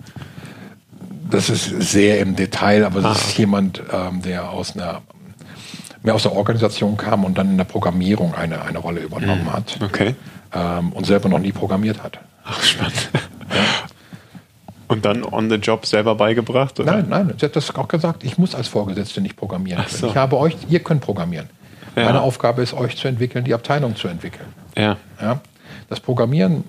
[1.30, 5.02] Das ist sehr im Detail, aber das ah, ist jemand, ähm, der aus einer
[6.02, 9.52] mehr aus der Organisation kam und dann in der Programmierung eine, eine Rolle übernommen mhm.
[9.52, 9.78] hat.
[9.82, 10.14] Okay.
[10.54, 12.20] Ähm, und selber noch nie programmiert hat.
[12.44, 13.10] Ach, spannend.
[13.12, 13.85] Ja.
[14.88, 16.78] Und dann on the job selber beigebracht?
[16.78, 16.92] Oder?
[16.92, 19.84] Nein, nein, sie hat das auch gesagt, ich muss als Vorgesetzte nicht programmieren.
[19.88, 20.06] So.
[20.06, 21.48] Ich habe euch, ihr könnt programmieren.
[21.96, 22.04] Ja.
[22.04, 24.46] Meine Aufgabe ist, euch zu entwickeln, die Abteilung zu entwickeln.
[24.76, 24.96] Ja.
[25.20, 25.40] ja.
[25.88, 26.64] Das Programmieren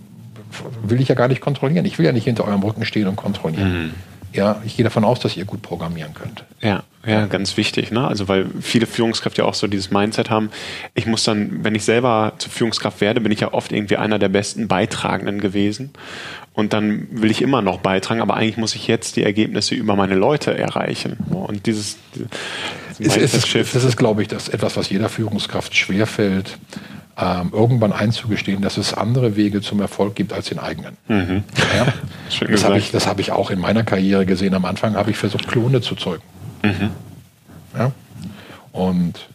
[0.83, 1.85] will ich ja gar nicht kontrollieren.
[1.85, 3.83] Ich will ja nicht hinter eurem Rücken stehen und kontrollieren.
[3.83, 3.93] Mhm.
[4.37, 6.43] Ja, ich gehe davon aus, dass ihr gut programmieren könnt.
[6.61, 8.07] Ja, ja, ganz wichtig, ne?
[8.07, 10.51] Also weil viele Führungskräfte ja auch so dieses Mindset haben,
[10.93, 14.19] ich muss dann, wenn ich selber zur Führungskraft werde, bin ich ja oft irgendwie einer
[14.19, 15.91] der besten Beitragenden gewesen.
[16.53, 19.95] Und dann will ich immer noch beitragen, aber eigentlich muss ich jetzt die Ergebnisse über
[19.95, 21.17] meine Leute erreichen.
[21.31, 21.97] Und dieses,
[22.99, 26.57] dieses es, es ist, das ist, glaube ich, das etwas, was jeder Führungskraft schwerfällt,
[27.19, 30.97] ähm, irgendwann einzugestehen, dass es andere Wege zum Erfolg gibt als den eigenen.
[31.07, 31.43] Mhm.
[31.75, 31.93] Ja?
[32.47, 34.53] das habe ich, hab ich auch in meiner Karriere gesehen.
[34.53, 36.23] Am Anfang habe ich versucht, Klone zu zeugen.
[36.63, 36.91] Mhm.
[37.75, 37.91] Ja?
[38.71, 39.27] Und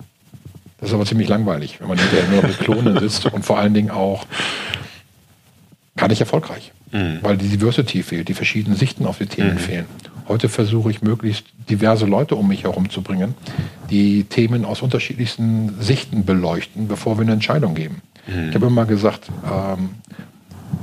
[0.79, 3.75] das ist aber ziemlich langweilig, wenn man hinterher nur mit Klonen sitzt und vor allen
[3.75, 4.27] Dingen auch
[5.97, 7.19] gar nicht erfolgreich, mhm.
[7.23, 9.59] weil die Diversity fehlt, die verschiedenen Sichten auf die Themen mhm.
[9.59, 9.87] fehlen.
[10.29, 13.35] Heute versuche ich möglichst diverse Leute um mich herum zu bringen,
[13.91, 18.03] die Themen aus unterschiedlichsten Sichten beleuchten, bevor wir eine Entscheidung geben.
[18.27, 18.49] Mhm.
[18.51, 19.91] Ich habe immer gesagt, ähm,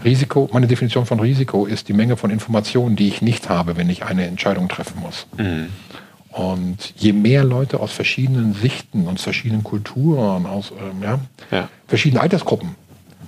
[0.04, 3.90] Risiko, meine Definition von Risiko ist die Menge von Informationen, die ich nicht habe, wenn
[3.90, 5.28] ich eine Entscheidung treffen muss.
[5.38, 5.68] Mhm.
[6.32, 11.20] Und je mehr Leute aus verschiedenen Sichten, aus verschiedenen Kulturen, aus ähm, ja,
[11.52, 11.70] ja.
[11.88, 12.76] verschiedenen Altersgruppen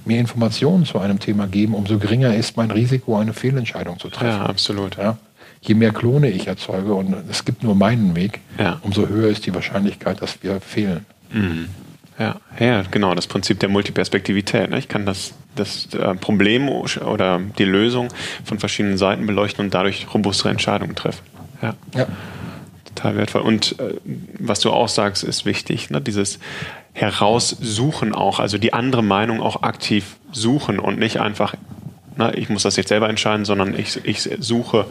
[0.05, 4.39] mir Informationen zu einem Thema geben, umso geringer ist mein Risiko, eine Fehlentscheidung zu treffen.
[4.39, 4.97] Ja, absolut.
[4.97, 5.17] Ja?
[5.61, 8.79] Je mehr Klone ich erzeuge und es gibt nur meinen Weg, ja.
[8.81, 11.05] umso höher ist die Wahrscheinlichkeit, dass wir fehlen.
[11.31, 11.67] Mhm.
[12.19, 14.69] Ja, ja, genau, das Prinzip der Multiperspektivität.
[14.69, 14.77] Ne?
[14.77, 18.09] Ich kann das, das äh, Problem oder die Lösung
[18.43, 21.23] von verschiedenen Seiten beleuchten und dadurch robustere Entscheidungen treffen.
[21.61, 21.73] Ja.
[21.95, 22.07] ja.
[22.85, 23.41] Total wertvoll.
[23.41, 23.95] Und äh,
[24.37, 26.01] was du auch sagst, ist wichtig, ne?
[26.01, 26.39] dieses
[26.93, 31.55] Heraussuchen auch, also die andere Meinung auch aktiv suchen und nicht einfach,
[32.17, 34.85] na, ich muss das jetzt selber entscheiden, sondern ich, ich suche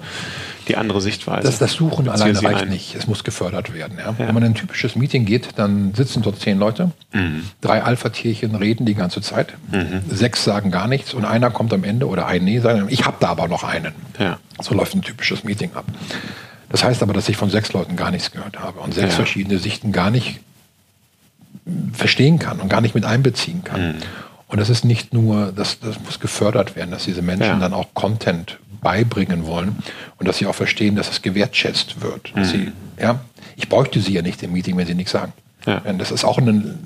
[0.69, 1.43] die andere Sichtweise.
[1.43, 2.69] Das, das Suchen alleine reicht ein.
[2.69, 2.95] nicht.
[2.95, 3.99] Es muss gefördert werden.
[3.99, 4.15] Ja?
[4.19, 4.19] Ja.
[4.19, 6.93] Wenn man in ein typisches Meeting geht, dann sitzen dort zehn Leute.
[7.13, 7.45] Mhm.
[7.61, 9.55] Drei Alpha-Tierchen reden die ganze Zeit.
[9.71, 10.03] Mhm.
[10.09, 13.17] Sechs sagen gar nichts und einer kommt am Ende oder ein Nee, sagen, ich habe
[13.21, 13.93] da aber noch einen.
[14.19, 14.39] Ja.
[14.61, 15.85] So läuft ein typisches Meeting ab.
[16.69, 19.59] Das heißt aber, dass ich von sechs Leuten gar nichts gehört habe und sechs verschiedene
[19.59, 20.41] Sichten gar nicht
[21.93, 23.89] verstehen kann und gar nicht mit einbeziehen kann.
[23.89, 23.95] Mhm.
[24.51, 27.59] Und das ist nicht nur, das, das muss gefördert werden, dass diese Menschen ja.
[27.59, 29.77] dann auch Content beibringen wollen
[30.19, 32.35] und dass sie auch verstehen, dass es gewertschätzt wird.
[32.35, 32.45] Mhm.
[32.45, 33.21] Sie, ja,
[33.57, 35.33] ich bräuchte sie ja nicht im Meeting, wenn sie nichts sagen.
[35.67, 35.81] Ja.
[35.93, 36.79] Das ist auch eine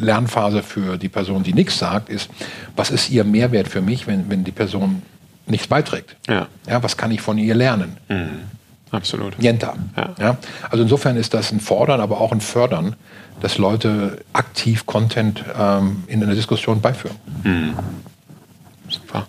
[0.00, 2.30] Lernphase für die Person, die nichts sagt, ist,
[2.74, 5.02] was ist ihr Mehrwert für mich, wenn, wenn die Person
[5.46, 6.16] nichts beiträgt?
[6.28, 6.48] Ja.
[6.66, 7.98] Ja, was kann ich von ihr lernen?
[8.08, 8.40] Mhm.
[8.92, 9.38] Absolut.
[9.38, 9.74] Nienta.
[9.96, 10.14] Ja.
[10.18, 10.38] ja.
[10.70, 12.94] Also insofern ist das ein Fordern, aber auch ein Fördern,
[13.40, 17.16] dass Leute aktiv Content ähm, in einer Diskussion beiführen.
[17.42, 17.74] Mhm.
[18.88, 19.26] Super.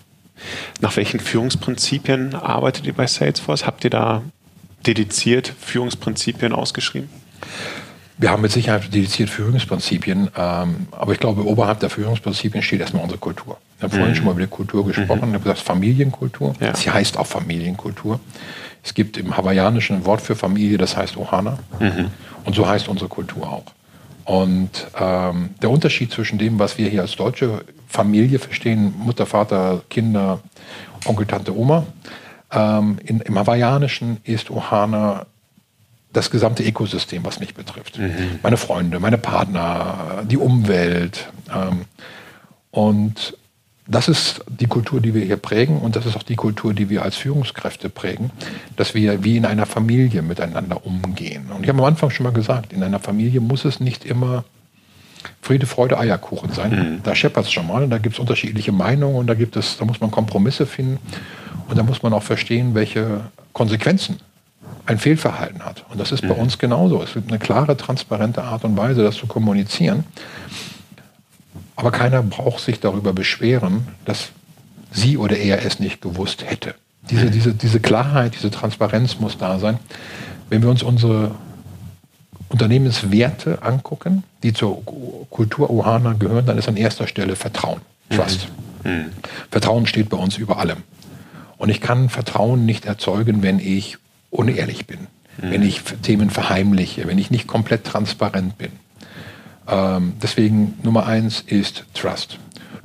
[0.80, 3.66] Nach welchen Führungsprinzipien arbeitet ihr bei Salesforce?
[3.66, 4.22] Habt ihr da
[4.86, 7.08] dediziert Führungsprinzipien ausgeschrieben?
[8.16, 13.02] Wir haben mit Sicherheit dediziert Führungsprinzipien, ähm, aber ich glaube, oberhalb der Führungsprinzipien steht erstmal
[13.02, 13.58] unsere Kultur.
[13.78, 13.98] Ich habe mhm.
[13.98, 15.28] vorhin schon mal über die Kultur gesprochen, mhm.
[15.28, 16.54] ich habe gesagt Familienkultur.
[16.60, 16.76] Ja.
[16.76, 18.20] Sie heißt auch Familienkultur.
[18.84, 21.58] Es gibt im Hawaiianischen ein Wort für Familie, das heißt Ohana.
[21.80, 22.10] Mhm.
[22.44, 23.64] Und so heißt unsere Kultur auch.
[24.24, 29.82] Und ähm, der Unterschied zwischen dem, was wir hier als deutsche Familie verstehen, Mutter, Vater,
[29.88, 30.40] Kinder,
[31.06, 31.86] Onkel, Tante, Oma,
[32.52, 35.26] ähm, in, im Hawaiianischen ist Ohana
[36.12, 37.98] das gesamte Ökosystem, was mich betrifft.
[37.98, 38.38] Mhm.
[38.42, 41.28] Meine Freunde, meine Partner, die Umwelt.
[41.54, 41.82] Ähm,
[42.70, 43.36] und
[43.86, 46.88] das ist die Kultur, die wir hier prägen und das ist auch die Kultur, die
[46.88, 48.30] wir als Führungskräfte prägen,
[48.76, 51.46] dass wir wie in einer Familie miteinander umgehen.
[51.54, 54.44] Und ich habe am Anfang schon mal gesagt, in einer Familie muss es nicht immer
[55.40, 56.70] Friede, Freude, Eierkuchen sein.
[56.70, 57.02] Mhm.
[57.02, 59.84] Da scheppert es schon mal, da gibt es unterschiedliche Meinungen und da gibt es, da
[59.84, 60.98] muss man Kompromisse finden
[61.68, 63.20] und da muss man auch verstehen, welche
[63.52, 64.18] Konsequenzen
[64.86, 65.84] ein Fehlverhalten hat.
[65.90, 66.28] Und das ist mhm.
[66.28, 67.02] bei uns genauso.
[67.02, 70.04] Es gibt eine klare, transparente Art und Weise, das zu kommunizieren.
[71.76, 74.30] Aber keiner braucht sich darüber beschweren, dass
[74.92, 76.74] sie oder er es nicht gewusst hätte.
[77.10, 79.78] Diese, diese, diese Klarheit, diese Transparenz muss da sein.
[80.48, 81.32] Wenn wir uns unsere
[82.48, 84.82] Unternehmenswerte angucken, die zur
[85.30, 88.48] Kultur Ohana gehören, dann ist an erster Stelle Vertrauen, Trust.
[88.84, 88.90] Mhm.
[88.90, 89.04] Mhm.
[89.50, 90.78] Vertrauen steht bei uns über allem.
[91.56, 93.98] Und ich kann Vertrauen nicht erzeugen, wenn ich
[94.30, 95.00] unehrlich bin,
[95.42, 95.50] mhm.
[95.50, 98.72] wenn ich Themen verheimliche, wenn ich nicht komplett transparent bin.
[99.68, 102.38] Ähm, deswegen Nummer eins ist Trust.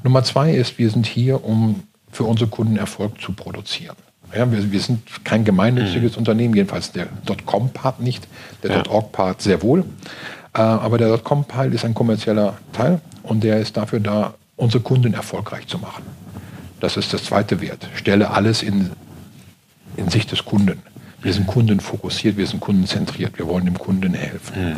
[0.04, 3.96] Nummer zwei ist, wir sind hier, um für unsere Kunden Erfolg zu produzieren.
[4.36, 6.20] Ja, wir, wir sind kein gemeinnütziges mhm.
[6.20, 7.08] Unternehmen, jedenfalls der
[7.46, 8.28] .com-Part nicht,
[8.64, 8.84] der ja.
[8.88, 9.84] .org-Part sehr wohl.
[10.54, 15.14] Äh, aber der .com-Teil ist ein kommerzieller Teil und der ist dafür da, unsere Kunden
[15.14, 16.04] erfolgreich zu machen.
[16.80, 17.88] Das ist das zweite Wert.
[17.96, 18.92] Stelle alles in,
[19.98, 20.82] in Sicht des Kunden.
[21.22, 24.74] Wir sind kundenfokussiert, wir sind kundenzentriert, wir wollen dem Kunden helfen.
[24.74, 24.76] Mhm.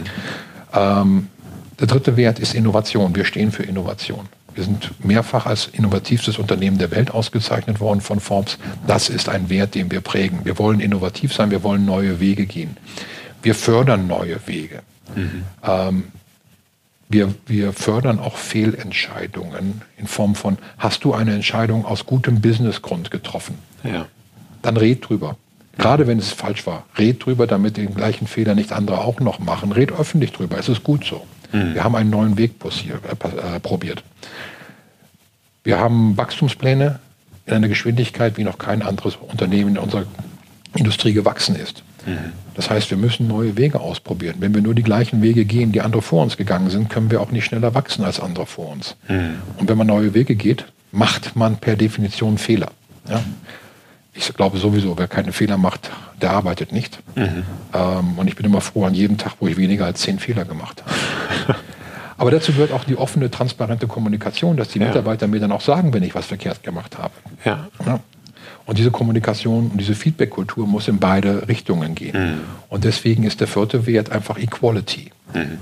[0.73, 1.27] Ähm,
[1.81, 3.15] der dritte Wert ist Innovation.
[3.15, 4.29] Wir stehen für Innovation.
[4.53, 8.59] Wir sind mehrfach als innovativstes Unternehmen der Welt ausgezeichnet worden von Forbes.
[8.85, 10.41] Das ist ein Wert, den wir prägen.
[10.43, 12.77] Wir wollen innovativ sein, wir wollen neue Wege gehen.
[13.41, 14.81] Wir fördern neue Wege.
[15.15, 15.43] Mhm.
[15.63, 16.03] Ähm,
[17.09, 23.09] wir, wir fördern auch Fehlentscheidungen in Form von, hast du eine Entscheidung aus gutem Businessgrund
[23.09, 23.55] getroffen?
[23.83, 24.05] Ja.
[24.61, 25.35] Dann red drüber.
[25.77, 29.39] Gerade wenn es falsch war, red drüber, damit den gleichen Fehler nicht andere auch noch
[29.39, 29.71] machen.
[29.71, 30.59] Red öffentlich drüber.
[30.59, 31.25] Es ist gut so.
[31.51, 31.73] Mhm.
[31.73, 34.03] Wir haben einen neuen Weg posier, äh, äh, probiert.
[35.63, 36.99] Wir haben Wachstumspläne
[37.45, 40.05] in einer Geschwindigkeit, wie noch kein anderes Unternehmen in unserer
[40.75, 41.83] Industrie gewachsen ist.
[42.05, 42.33] Mhm.
[42.55, 44.35] Das heißt, wir müssen neue Wege ausprobieren.
[44.39, 47.21] Wenn wir nur die gleichen Wege gehen, die andere vor uns gegangen sind, können wir
[47.21, 48.95] auch nicht schneller wachsen als andere vor uns.
[49.07, 49.35] Mhm.
[49.57, 52.71] Und wenn man neue Wege geht, macht man per Definition Fehler.
[53.09, 53.23] Ja?
[54.13, 55.89] Ich glaube sowieso, wer keine Fehler macht,
[56.21, 56.99] der arbeitet nicht.
[57.15, 57.43] Mhm.
[57.73, 60.45] Ähm, und ich bin immer froh an jedem Tag, wo ich weniger als zehn Fehler
[60.45, 61.59] gemacht habe.
[62.17, 64.87] Aber dazu gehört auch die offene, transparente Kommunikation, dass die ja.
[64.87, 67.13] Mitarbeiter mir dann auch sagen, wenn ich was verkehrt gemacht habe.
[67.45, 67.67] Ja.
[67.85, 67.99] ja.
[68.65, 72.35] Und diese Kommunikation und diese Feedback-Kultur muss in beide Richtungen gehen.
[72.35, 72.41] Mhm.
[72.69, 75.11] Und deswegen ist der vierte Wert einfach Equality.
[75.33, 75.57] Mhm.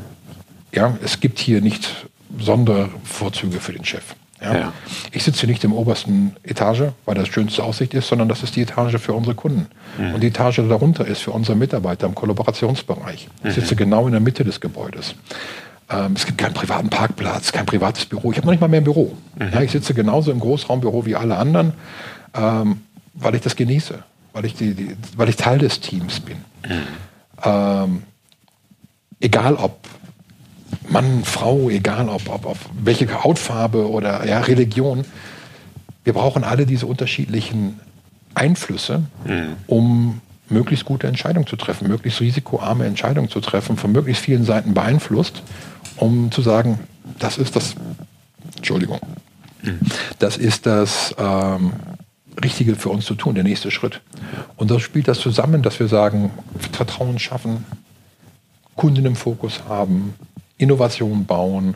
[0.73, 2.07] Ja, es gibt hier nicht
[2.37, 4.03] Sondervorzüge für den Chef.
[4.41, 4.57] Ja?
[4.57, 4.73] Ja.
[5.11, 8.61] Ich sitze nicht im obersten Etage, weil das schönste Aussicht ist, sondern das ist die
[8.61, 9.67] Etage für unsere Kunden.
[9.97, 10.15] Mhm.
[10.15, 13.27] Und die Etage darunter ist für unsere Mitarbeiter im Kollaborationsbereich.
[13.43, 13.77] Ich sitze mhm.
[13.77, 15.15] genau in der Mitte des Gebäudes.
[15.89, 18.31] Ähm, es gibt keinen privaten Parkplatz, kein privates Büro.
[18.31, 19.17] Ich habe noch nicht mal mehr ein Büro.
[19.37, 19.49] Mhm.
[19.53, 21.73] Ja, ich sitze genauso im Großraumbüro wie alle anderen,
[22.35, 22.81] ähm,
[23.15, 26.37] weil ich das genieße, weil ich, die, die, weil ich Teil des Teams bin.
[26.67, 26.87] Mhm.
[27.43, 28.03] Ähm,
[29.19, 29.79] egal ob
[30.89, 35.05] Mann, Frau, egal ob, ob, ob welche Hautfarbe oder ja, Religion.
[36.03, 37.79] Wir brauchen alle diese unterschiedlichen
[38.33, 39.55] Einflüsse, mhm.
[39.67, 44.73] um möglichst gute Entscheidungen zu treffen, möglichst risikoarme Entscheidungen zu treffen, von möglichst vielen Seiten
[44.73, 45.43] beeinflusst,
[45.97, 46.79] um zu sagen,
[47.19, 47.75] das ist das,
[48.55, 48.99] Entschuldigung,
[49.61, 49.79] mhm.
[50.17, 51.73] das ist das ähm,
[52.43, 54.01] Richtige für uns zu tun, der nächste Schritt.
[54.55, 56.31] Und das spielt das zusammen, dass wir sagen,
[56.71, 57.65] Vertrauen schaffen,
[58.75, 60.13] Kunden im Fokus haben,
[60.59, 61.75] Innovation bauen.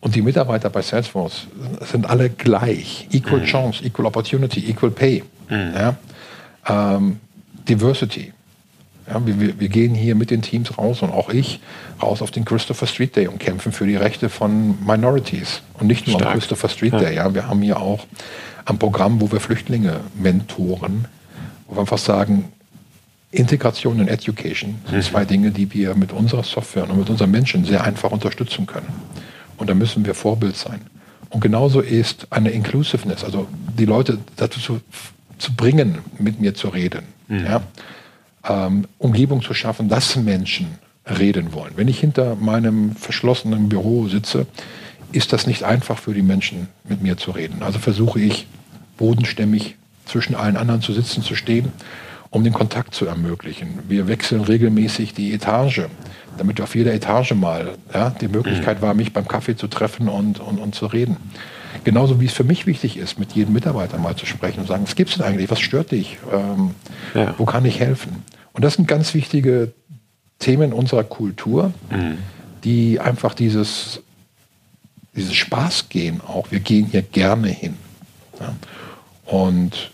[0.00, 1.48] Und die Mitarbeiter bei Salesforce
[1.80, 3.08] sind alle gleich.
[3.10, 3.46] Equal mhm.
[3.46, 5.24] Chance, Equal Opportunity, Equal Pay.
[5.48, 5.72] Mhm.
[5.74, 5.96] Ja?
[6.68, 7.20] Ähm,
[7.68, 8.32] Diversity.
[9.08, 11.60] Ja, wir, wir, gehen hier mit den Teams raus und auch ich
[12.02, 15.60] raus auf den Christopher Street Day und kämpfen für die Rechte von Minorities.
[15.78, 16.32] Und nicht nur Stark.
[16.32, 16.94] am Christopher Street.
[16.94, 17.16] Day.
[17.16, 18.06] Ja, wir haben hier auch
[18.64, 21.06] ein Programm, wo wir Flüchtlinge mentoren,
[21.66, 22.50] wo wir einfach sagen,
[23.34, 25.02] Integration und Education sind mhm.
[25.02, 28.88] zwei Dinge, die wir mit unserer Software und mit unseren Menschen sehr einfach unterstützen können.
[29.56, 30.80] Und da müssen wir Vorbild sein.
[31.30, 34.80] Und genauso ist eine Inclusiveness, also die Leute dazu zu,
[35.38, 37.02] zu bringen, mit mir zu reden.
[37.28, 37.44] Mhm.
[37.44, 37.62] Ja?
[38.48, 41.72] Ähm, Umgebung zu schaffen, dass Menschen reden wollen.
[41.76, 44.46] Wenn ich hinter meinem verschlossenen Büro sitze,
[45.12, 47.62] ist das nicht einfach für die Menschen, mit mir zu reden.
[47.62, 48.46] Also versuche ich
[48.96, 51.72] bodenstämmig zwischen allen anderen zu sitzen, zu stehen
[52.34, 53.78] um den Kontakt zu ermöglichen.
[53.88, 55.82] Wir wechseln regelmäßig die Etage,
[56.36, 60.40] damit auf jeder Etage mal ja, die Möglichkeit war, mich beim Kaffee zu treffen und,
[60.40, 61.16] und, und zu reden.
[61.84, 64.82] Genauso wie es für mich wichtig ist, mit jedem Mitarbeiter mal zu sprechen und sagen,
[64.84, 66.74] was gibt es denn eigentlich, was stört dich, ähm,
[67.14, 67.34] ja.
[67.38, 68.24] wo kann ich helfen?
[68.52, 69.72] Und das sind ganz wichtige
[70.40, 72.18] Themen unserer Kultur, mhm.
[72.64, 74.02] die einfach dieses,
[75.14, 76.50] dieses Spaß gehen auch.
[76.50, 77.76] Wir gehen hier gerne hin.
[78.40, 78.56] Ja?
[79.24, 79.93] Und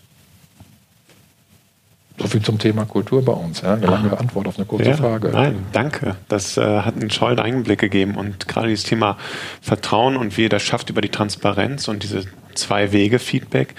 [2.21, 3.61] so viel zum Thema Kultur bei uns.
[3.61, 3.73] Ja?
[3.73, 5.29] Eine lange Antwort auf eine kurze ja, Frage.
[5.29, 6.15] Nein, danke.
[6.27, 8.15] Das äh, hat einen tollen Einblick gegeben.
[8.15, 9.17] Und gerade dieses Thema
[9.61, 13.75] Vertrauen und wie ihr das schafft über die Transparenz und diese zwei Wege Feedback,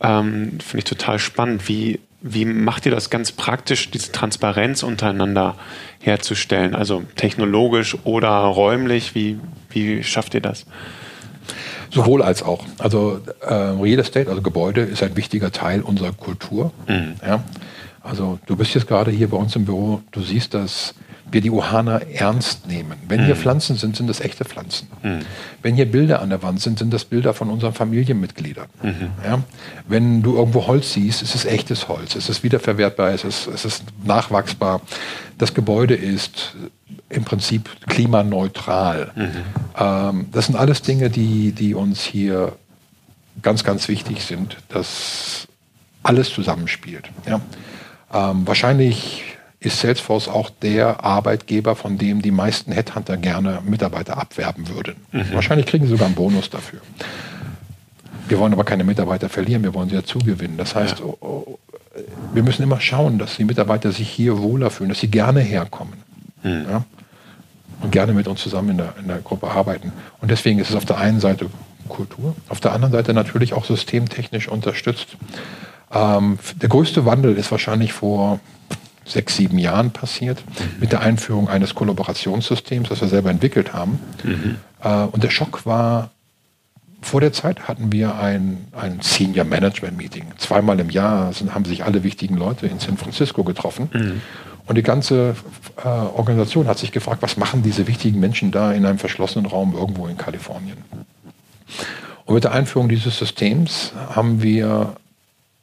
[0.00, 1.68] ähm, finde ich total spannend.
[1.68, 5.56] Wie, wie macht ihr das ganz praktisch, diese Transparenz untereinander
[6.00, 6.74] herzustellen?
[6.74, 9.14] Also technologisch oder räumlich?
[9.14, 10.66] Wie, wie schafft ihr das?
[11.94, 12.64] Sowohl als auch.
[12.78, 16.72] Also äh, Real Estate, also Gebäude, ist ein wichtiger Teil unserer Kultur.
[16.88, 17.14] Mhm.
[17.26, 17.44] Ja?
[18.02, 20.94] Also du bist jetzt gerade hier bei uns im Büro, du siehst, dass
[21.30, 22.96] wir die Ohana ernst nehmen.
[23.08, 23.26] Wenn mhm.
[23.26, 24.88] hier Pflanzen sind, sind das echte Pflanzen.
[25.02, 25.20] Mhm.
[25.62, 28.66] Wenn hier Bilder an der Wand sind, sind das Bilder von unseren Familienmitgliedern.
[28.82, 29.10] Mhm.
[29.24, 29.42] Ja?
[29.88, 33.64] Wenn du irgendwo Holz siehst, ist es echtes Holz, es ist wiederverwertbar, es ist, es
[33.64, 34.80] ist nachwachsbar.
[35.38, 36.54] Das Gebäude ist
[37.08, 39.12] im Prinzip klimaneutral.
[39.14, 39.30] Mhm.
[39.78, 42.52] Ähm, das sind alles Dinge, die, die uns hier
[43.42, 45.48] ganz, ganz wichtig sind, dass
[46.02, 47.10] alles zusammenspielt.
[47.26, 47.40] Ja?
[48.12, 49.24] Ähm, wahrscheinlich
[49.60, 54.96] ist Salesforce auch der Arbeitgeber, von dem die meisten Headhunter gerne Mitarbeiter abwerben würden.
[55.12, 55.32] Mhm.
[55.32, 56.80] Wahrscheinlich kriegen sie sogar einen Bonus dafür.
[58.28, 60.56] Wir wollen aber keine Mitarbeiter verlieren, wir wollen sie ja zugewinnen.
[60.56, 61.04] Das heißt, ja.
[61.04, 61.58] Oh, oh,
[62.32, 65.94] wir müssen immer schauen, dass die Mitarbeiter sich hier wohler fühlen, dass sie gerne herkommen.
[66.44, 66.66] Mhm.
[66.70, 66.84] Ja?
[67.80, 69.92] Und gerne mit uns zusammen in der, in der Gruppe arbeiten.
[70.20, 71.50] Und deswegen ist es auf der einen Seite
[71.88, 75.16] Kultur, auf der anderen Seite natürlich auch systemtechnisch unterstützt.
[75.92, 78.40] Ähm, der größte Wandel ist wahrscheinlich vor
[79.04, 80.42] sechs, sieben Jahren passiert,
[80.80, 83.98] mit der Einführung eines Kollaborationssystems, das wir selber entwickelt haben.
[84.22, 84.56] Mhm.
[84.82, 86.10] Äh, und der Schock war,
[87.02, 90.24] vor der Zeit hatten wir ein, ein Senior Management Meeting.
[90.38, 93.90] Zweimal im Jahr sind, haben sich alle wichtigen Leute in San Francisco getroffen.
[93.92, 94.22] Mhm.
[94.66, 95.36] Und die ganze
[95.76, 99.74] äh, Organisation hat sich gefragt, was machen diese wichtigen Menschen da in einem verschlossenen Raum
[99.74, 100.78] irgendwo in Kalifornien?
[102.24, 104.96] Und mit der Einführung dieses Systems haben wir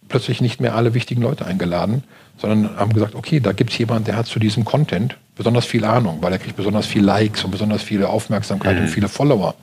[0.07, 2.03] plötzlich nicht mehr alle wichtigen Leute eingeladen,
[2.37, 5.85] sondern haben gesagt, okay, da gibt es jemanden, der hat zu diesem Content besonders viel
[5.85, 8.83] Ahnung, weil er kriegt besonders viel Likes und besonders viele Aufmerksamkeit mhm.
[8.83, 9.55] und viele Follower.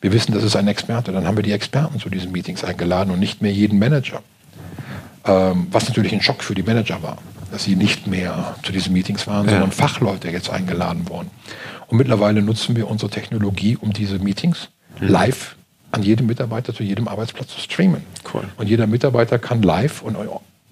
[0.00, 1.12] Wir wissen, das ist ein Experte.
[1.12, 4.22] Dann haben wir die Experten zu diesen Meetings eingeladen und nicht mehr jeden Manager.
[5.24, 7.18] Ähm, was natürlich ein Schock für die Manager war,
[7.50, 9.52] dass sie nicht mehr zu diesen Meetings waren, ja.
[9.52, 11.30] sondern Fachleute jetzt eingeladen wurden.
[11.88, 14.68] Und mittlerweile nutzen wir unsere Technologie, um diese Meetings
[15.00, 15.08] mhm.
[15.08, 15.56] live
[15.90, 18.02] an jedem Mitarbeiter zu jedem Arbeitsplatz zu streamen.
[18.32, 18.44] Cool.
[18.56, 20.16] Und jeder Mitarbeiter kann live und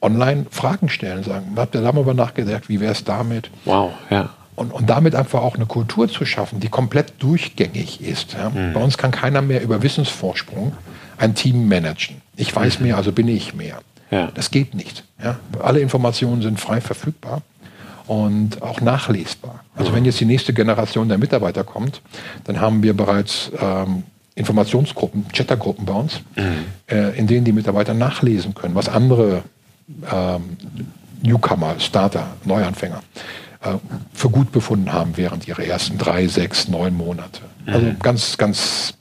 [0.01, 3.51] online Fragen stellen, sagen, habt ihr da mal nachgedacht, wie wäre es damit?
[3.65, 4.31] Wow, ja.
[4.57, 8.35] Und, und damit einfach auch eine Kultur zu schaffen, die komplett durchgängig ist.
[8.35, 8.51] Ja.
[8.51, 8.73] Mhm.
[8.73, 10.73] Bei uns kann keiner mehr über Wissensvorsprung
[11.19, 12.23] ein Team managen.
[12.37, 12.87] Ich weiß mhm.
[12.87, 13.81] mehr, also bin ich mehr.
[14.11, 14.31] Ja.
[14.35, 15.05] Das geht nicht.
[15.23, 15.39] Ja.
[15.61, 17.43] Alle Informationen sind frei verfügbar
[18.07, 19.65] und auch nachlesbar.
[19.75, 22.01] Also wenn jetzt die nächste Generation der Mitarbeiter kommt,
[22.45, 24.05] dann haben wir bereits ähm,
[24.37, 26.67] Informationsgruppen, Chattergruppen bei uns, mhm.
[26.87, 29.43] äh, in denen die Mitarbeiter nachlesen können, was andere
[30.13, 30.57] ähm,
[31.23, 33.03] Newcomer, Starter, Neuanfänger
[33.63, 33.75] äh,
[34.13, 37.41] für gut befunden haben während ihrer ersten drei, sechs, neun Monate.
[37.67, 37.99] Also mhm.
[37.99, 38.95] ganz, ganz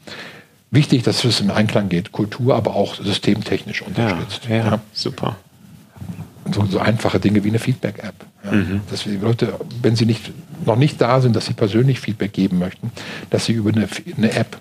[0.76, 4.42] wichtig, dass es in Einklang geht, Kultur, aber auch systemtechnisch unterstützt.
[4.48, 4.80] Ja, ja, ja.
[4.94, 5.38] super.
[6.54, 8.14] So, so, einfache Dinge wie eine Feedback-App.
[8.44, 8.52] Ja.
[8.52, 8.82] Mhm.
[8.92, 10.32] Dass die Leute, wenn sie nicht,
[10.64, 12.92] noch nicht da sind, dass sie persönlich Feedback geben möchten,
[13.32, 14.60] dass sie über eine, eine App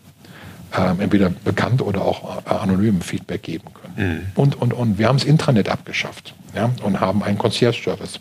[0.76, 4.14] ähm, entweder bekannt oder auch äh, anonym Feedback geben können.
[4.14, 4.20] Mhm.
[4.34, 4.98] Und, und, und.
[4.98, 8.18] Wir haben das Intranet abgeschafft ja, und haben einen Concierge-Service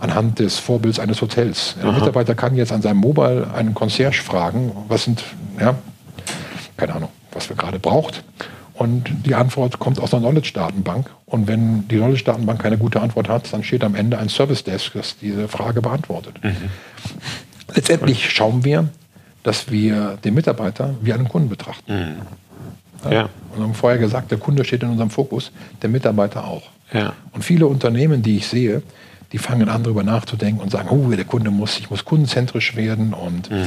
[0.00, 1.76] anhand des Vorbilds eines Hotels.
[1.82, 5.22] Der Mitarbeiter kann jetzt an seinem Mobile einen Concierge fragen, was sind,
[5.60, 5.76] ja,
[6.80, 8.24] keine Ahnung, was wir gerade braucht.
[8.72, 11.10] Und die Antwort kommt aus der Knowledge-Datenbank.
[11.26, 15.18] Und wenn die Knowledge-Datenbank keine gute Antwort hat, dann steht am Ende ein Service-Desk, das
[15.18, 16.42] diese Frage beantwortet.
[16.42, 16.56] Mhm.
[17.74, 18.88] Letztendlich schauen wir,
[19.42, 21.92] dass wir den Mitarbeiter wie einen Kunden betrachten.
[23.04, 23.12] Mhm.
[23.12, 23.28] Ja.
[23.52, 26.62] Und wir haben vorher gesagt, der Kunde steht in unserem Fokus, der Mitarbeiter auch.
[26.92, 27.12] Ja.
[27.32, 28.82] Und viele Unternehmen, die ich sehe,
[29.32, 33.12] die fangen an, darüber nachzudenken und sagen, oh, der Kunde muss, ich muss kundenzentrisch werden
[33.12, 33.66] und mhm.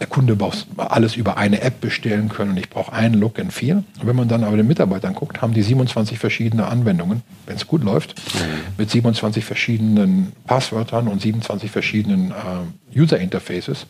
[0.00, 3.52] Der Kunde braucht alles über eine App bestellen können und ich brauche einen Look and
[3.52, 3.84] Feel.
[4.00, 7.66] Und wenn man dann aber den Mitarbeitern guckt, haben die 27 verschiedene Anwendungen, wenn es
[7.66, 8.40] gut läuft, mhm.
[8.78, 13.86] mit 27 verschiedenen Passwörtern und 27 verschiedenen äh, User Interfaces.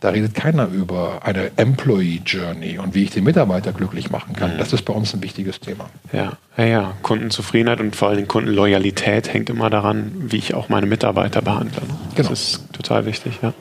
[0.00, 4.54] Da redet keiner über eine Employee Journey und wie ich den Mitarbeiter glücklich machen kann.
[4.54, 4.58] Mhm.
[4.58, 5.88] Das ist bei uns ein wichtiges Thema.
[6.12, 6.92] Ja, ja, ja.
[7.02, 11.82] Kundenzufriedenheit und vor allem Kundenloyalität hängt immer daran, wie ich auch meine Mitarbeiter behandle.
[12.14, 12.32] Das genau.
[12.32, 13.54] ist total wichtig, ja.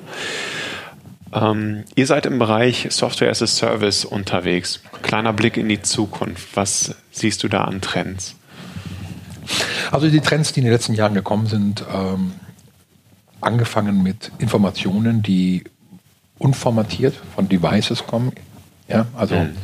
[1.36, 4.82] Ähm, ihr seid im Bereich Software as a Service unterwegs.
[5.02, 6.56] Kleiner Blick in die Zukunft.
[6.56, 8.36] Was siehst du da an Trends?
[9.92, 12.34] Also die Trends, die in den letzten Jahren gekommen sind, ähm,
[13.42, 15.64] angefangen mit Informationen, die
[16.40, 18.32] unformatiert von Devices kommen.
[18.88, 19.56] Ja, also mhm.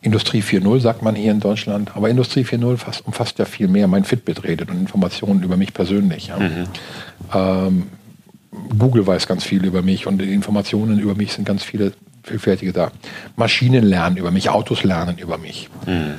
[0.00, 3.88] Industrie 4.0 sagt man hier in Deutschland, aber Industrie 4.0 umfasst ja viel mehr.
[3.88, 6.28] Mein Fitbit redet und Informationen über mich persönlich.
[6.28, 6.38] Ja.
[6.38, 6.66] Mhm.
[7.32, 7.86] Ähm,
[8.78, 12.72] Google weiß ganz viel über mich und die Informationen über mich sind ganz viele vielfältige
[12.72, 12.90] da.
[13.36, 15.68] Maschinen lernen über mich, Autos lernen über mich.
[15.86, 16.14] Mhm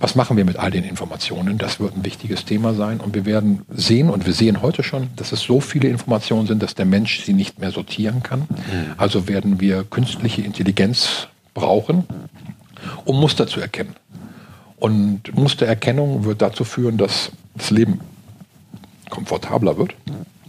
[0.00, 1.58] was machen wir mit all den Informationen?
[1.58, 3.00] Das wird ein wichtiges Thema sein.
[3.00, 6.62] Und wir werden sehen, und wir sehen heute schon, dass es so viele Informationen sind,
[6.62, 8.40] dass der Mensch sie nicht mehr sortieren kann.
[8.40, 8.94] Mhm.
[8.96, 12.04] Also werden wir künstliche Intelligenz brauchen,
[13.04, 13.96] um Muster zu erkennen.
[14.76, 18.00] Und Mustererkennung wird dazu führen, dass das Leben
[19.10, 19.94] komfortabler wird,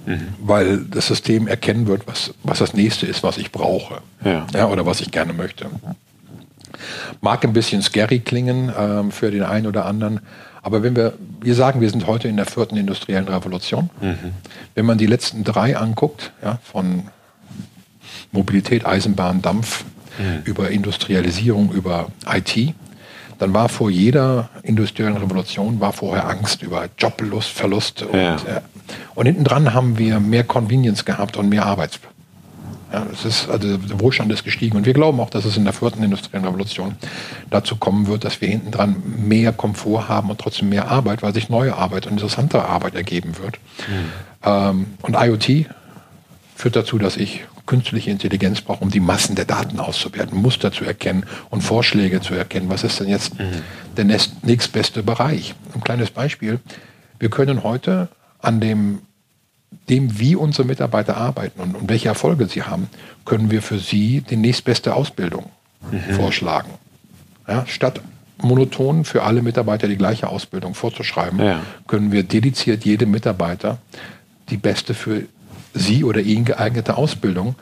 [0.09, 0.27] mhm.
[0.41, 4.45] weil das System erkennen wird, was, was das nächste ist, was ich brauche ja.
[4.53, 5.67] Ja, oder was ich gerne möchte.
[7.21, 10.19] Mag ein bisschen scary klingen ähm, für den einen oder anderen.
[10.61, 13.89] Aber wenn wir, wir sagen, wir sind heute in der vierten industriellen Revolution.
[14.01, 14.33] Mhm.
[14.75, 17.03] Wenn man die letzten drei anguckt, ja, von
[18.31, 19.85] Mobilität, Eisenbahn, Dampf,
[20.17, 20.41] mhm.
[20.43, 22.73] über Industrialisierung, über IT,
[23.39, 28.35] dann war vor jeder industriellen Revolution war vorher Angst über Jobverlust, Verlust und, ja.
[28.35, 28.61] äh,
[29.15, 32.13] und hinten dran haben wir mehr Convenience gehabt und mehr Arbeitsplätze.
[32.91, 35.63] Ja, es ist, also der Wohlstand ist gestiegen und wir glauben auch, dass es in
[35.63, 36.95] der vierten industriellen Revolution
[37.51, 41.33] dazu kommen wird, dass wir hinten dran mehr Komfort haben und trotzdem mehr Arbeit, weil
[41.33, 43.59] sich neue Arbeit und interessante Arbeit ergeben wird.
[43.87, 44.11] Mhm.
[44.43, 45.67] Ähm, und IoT
[46.55, 50.85] führt dazu, dass ich künstliche Intelligenz brauche, um die Massen der Daten auszuwerten, Muster zu
[50.85, 52.67] erkennen und Vorschläge zu erkennen.
[52.67, 53.61] Was ist denn jetzt mhm.
[53.95, 54.05] der
[54.41, 55.53] nächstbeste Bereich?
[55.75, 56.59] Ein kleines Beispiel.
[57.19, 58.09] Wir können heute
[58.41, 58.99] an dem
[59.87, 62.89] dem, wie unsere Mitarbeiter arbeiten und, und, welche Erfolge sie haben,
[63.23, 65.45] können wir für sie die nächstbeste Ausbildung
[65.91, 66.15] mhm.
[66.15, 66.71] vorschlagen.
[67.47, 68.01] Ja, statt
[68.41, 71.61] monoton für alle Mitarbeiter die gleiche Ausbildung vorzuschreiben, ja.
[71.85, 73.77] können wir dediziert jedem Mitarbeiter
[74.49, 75.25] die beste für
[75.73, 77.55] sie oder ihn geeignete Ausbildung.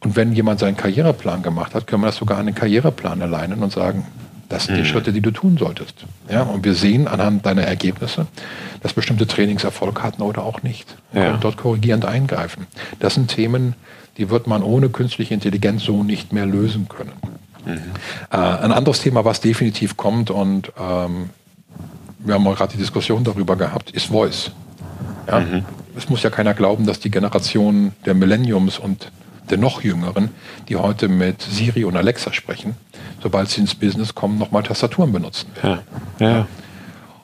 [0.00, 3.62] Und wenn jemand seinen Karriereplan gemacht hat, können wir das sogar an den Karriereplan erleinen
[3.62, 4.06] und sagen,
[4.50, 4.86] das sind die mhm.
[4.86, 6.04] Schritte, die du tun solltest.
[6.30, 8.26] Ja, und wir sehen anhand deiner Ergebnisse,
[8.82, 10.96] dass bestimmte Trainings Erfolg hatten oder auch nicht.
[11.14, 11.32] Ja.
[11.32, 12.66] Und dort korrigierend eingreifen.
[13.00, 13.74] Das sind Themen,
[14.18, 17.12] die wird man ohne künstliche Intelligenz so nicht mehr lösen können.
[17.64, 17.78] Mhm.
[18.30, 21.30] Äh, ein anderes Thema, was definitiv kommt und ähm,
[22.18, 24.50] wir haben gerade die Diskussion darüber gehabt, ist Voice.
[25.26, 25.40] Ja?
[25.40, 25.64] Mhm.
[25.96, 29.10] Es muss ja keiner glauben, dass die Generation der Millenniums und
[29.50, 30.30] der noch Jüngeren,
[30.68, 32.76] die heute mit Siri und Alexa sprechen,
[33.22, 35.50] sobald sie ins Business kommen, nochmal Tastaturen benutzen.
[35.62, 35.82] Ja.
[36.18, 36.46] ja.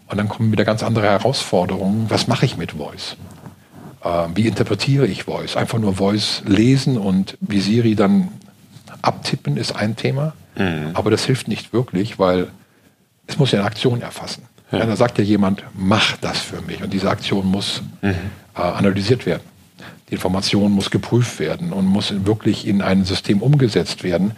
[0.06, 2.06] Und dann kommen wieder ganz andere Herausforderungen.
[2.08, 3.16] Was mache ich mit Voice?
[4.04, 5.56] Ähm, wie interpretiere ich Voice?
[5.56, 8.28] Einfach nur Voice lesen und wie Siri dann
[9.02, 10.34] abtippen ist ein Thema.
[10.56, 10.90] Mhm.
[10.94, 12.48] Aber das hilft nicht wirklich, weil
[13.26, 14.42] es muss ja eine Aktion erfassen.
[14.72, 14.78] Ja.
[14.78, 16.82] Ja, da sagt ja jemand, mach das für mich.
[16.82, 18.14] Und diese Aktion muss mhm.
[18.56, 19.42] äh, analysiert werden.
[20.08, 24.32] Die Information muss geprüft werden und muss wirklich in ein System umgesetzt werden.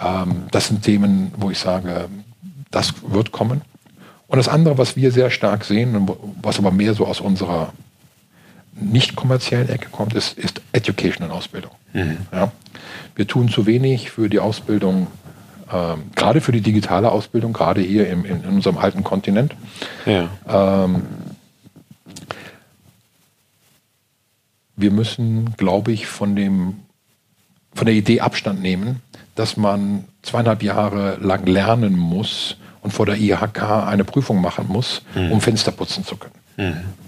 [0.00, 2.08] Ähm, das sind Themen, wo ich sage,
[2.70, 3.62] das wird kommen.
[4.28, 6.08] Und das andere, was wir sehr stark sehen,
[6.42, 7.72] was aber mehr so aus unserer
[8.78, 11.70] nicht kommerziellen Ecke kommt, ist, ist Education und Ausbildung.
[11.92, 12.18] Mhm.
[12.32, 12.52] Ja.
[13.14, 15.06] Wir tun zu wenig für die Ausbildung,
[15.72, 19.54] ähm, gerade für die digitale Ausbildung, gerade hier im, in, in unserem alten Kontinent.
[20.04, 20.28] Ja.
[20.48, 21.02] Ähm,
[24.76, 26.76] wir müssen, glaube ich, von, dem,
[27.74, 29.00] von der Idee Abstand nehmen,
[29.34, 35.02] dass man zweieinhalb Jahre lang lernen muss und vor der IHK eine Prüfung machen muss,
[35.14, 35.32] mhm.
[35.32, 36.34] um Fenster putzen zu können.
[36.56, 37.06] Mhm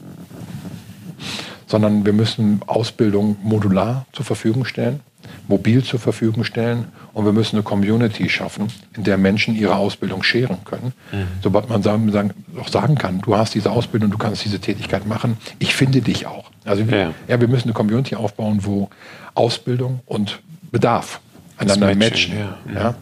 [1.68, 5.00] sondern wir müssen Ausbildung modular zur Verfügung stellen,
[5.46, 6.86] mobil zur Verfügung stellen
[7.18, 11.26] und wir müssen eine Community schaffen, in der Menschen ihre Ausbildung scheren können, mhm.
[11.42, 15.04] sobald man sagen, sagen, auch sagen kann, du hast diese Ausbildung, du kannst diese Tätigkeit
[15.04, 16.52] machen, ich finde dich auch.
[16.64, 17.12] Also ja.
[17.26, 18.88] ja wir müssen eine Community aufbauen, wo
[19.34, 20.38] Ausbildung und
[20.70, 21.18] Bedarf
[21.56, 22.38] einander matchen.
[22.38, 22.58] Ja.
[22.64, 22.76] Mhm.
[22.76, 22.94] ja.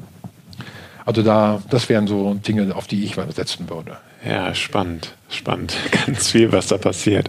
[1.05, 3.99] Also da, das wären so Dinge, auf die ich setzen würde.
[4.27, 5.77] Ja, spannend, spannend.
[6.07, 7.29] Ganz viel, was da passiert.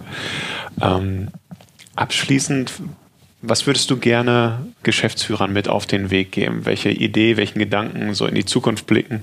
[0.82, 1.28] Ähm,
[1.98, 2.72] abschließend,
[3.42, 6.66] was würdest du gerne Geschäftsführern mit auf den Weg geben?
[6.66, 9.22] Welche Idee, welchen Gedanken so in die Zukunft blicken?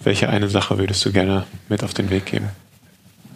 [0.00, 2.50] Welche eine Sache würdest du gerne mit auf den Weg geben?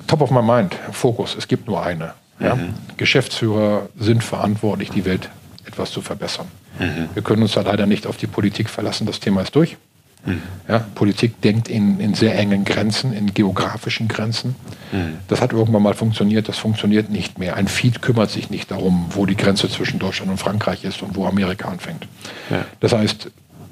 [0.06, 1.34] Top of my mind, Fokus.
[1.36, 2.14] Es gibt nur eine.
[2.38, 2.54] Ja?
[2.54, 2.74] Mhm.
[2.96, 5.28] Geschäftsführer sind verantwortlich, die Welt
[5.64, 6.46] etwas zu verbessern.
[6.78, 7.08] Mhm.
[7.14, 9.06] Wir können uns da leider nicht auf die Politik verlassen.
[9.06, 9.76] Das Thema ist durch.
[10.24, 10.42] Mhm.
[10.68, 14.54] Ja, Politik denkt in, in, sehr engen Grenzen, in geografischen Grenzen.
[14.92, 15.18] Mhm.
[15.28, 17.56] Das hat irgendwann mal funktioniert, das funktioniert nicht mehr.
[17.56, 21.16] Ein Feed kümmert sich nicht darum, wo die Grenze zwischen Deutschland und Frankreich ist und
[21.16, 22.06] wo Amerika anfängt.
[22.50, 22.64] Ja.
[22.80, 23.30] Das heißt,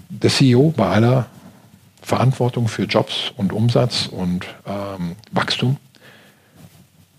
[0.09, 1.27] der CEO bei aller
[2.01, 5.77] Verantwortung für Jobs und Umsatz und ähm, Wachstum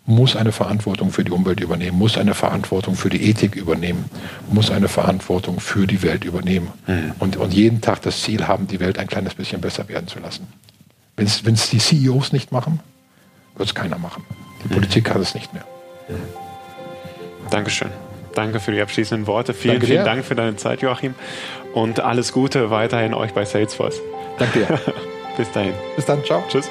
[0.09, 4.05] muss eine Verantwortung für die Umwelt übernehmen, muss eine Verantwortung für die Ethik übernehmen,
[4.49, 7.13] muss eine Verantwortung für die Welt übernehmen mhm.
[7.19, 10.19] und, und jeden Tag das Ziel haben, die Welt ein kleines bisschen besser werden zu
[10.19, 10.47] lassen.
[11.15, 12.79] Wenn es die CEOs nicht machen,
[13.55, 14.23] wird es keiner machen.
[14.63, 14.73] Die mhm.
[14.73, 15.65] Politik kann es nicht mehr.
[16.07, 17.49] Mhm.
[17.51, 17.89] Dankeschön.
[18.33, 19.53] Danke für die abschließenden Worte.
[19.53, 21.13] Vielen, Danke vielen Dank für deine Zeit, Joachim.
[21.73, 23.99] Und alles Gute weiterhin euch bei Salesforce.
[24.37, 24.79] Danke dir.
[25.37, 25.73] Bis dahin.
[25.95, 26.23] Bis dann.
[26.23, 26.43] Ciao.
[26.49, 26.69] Tschüss.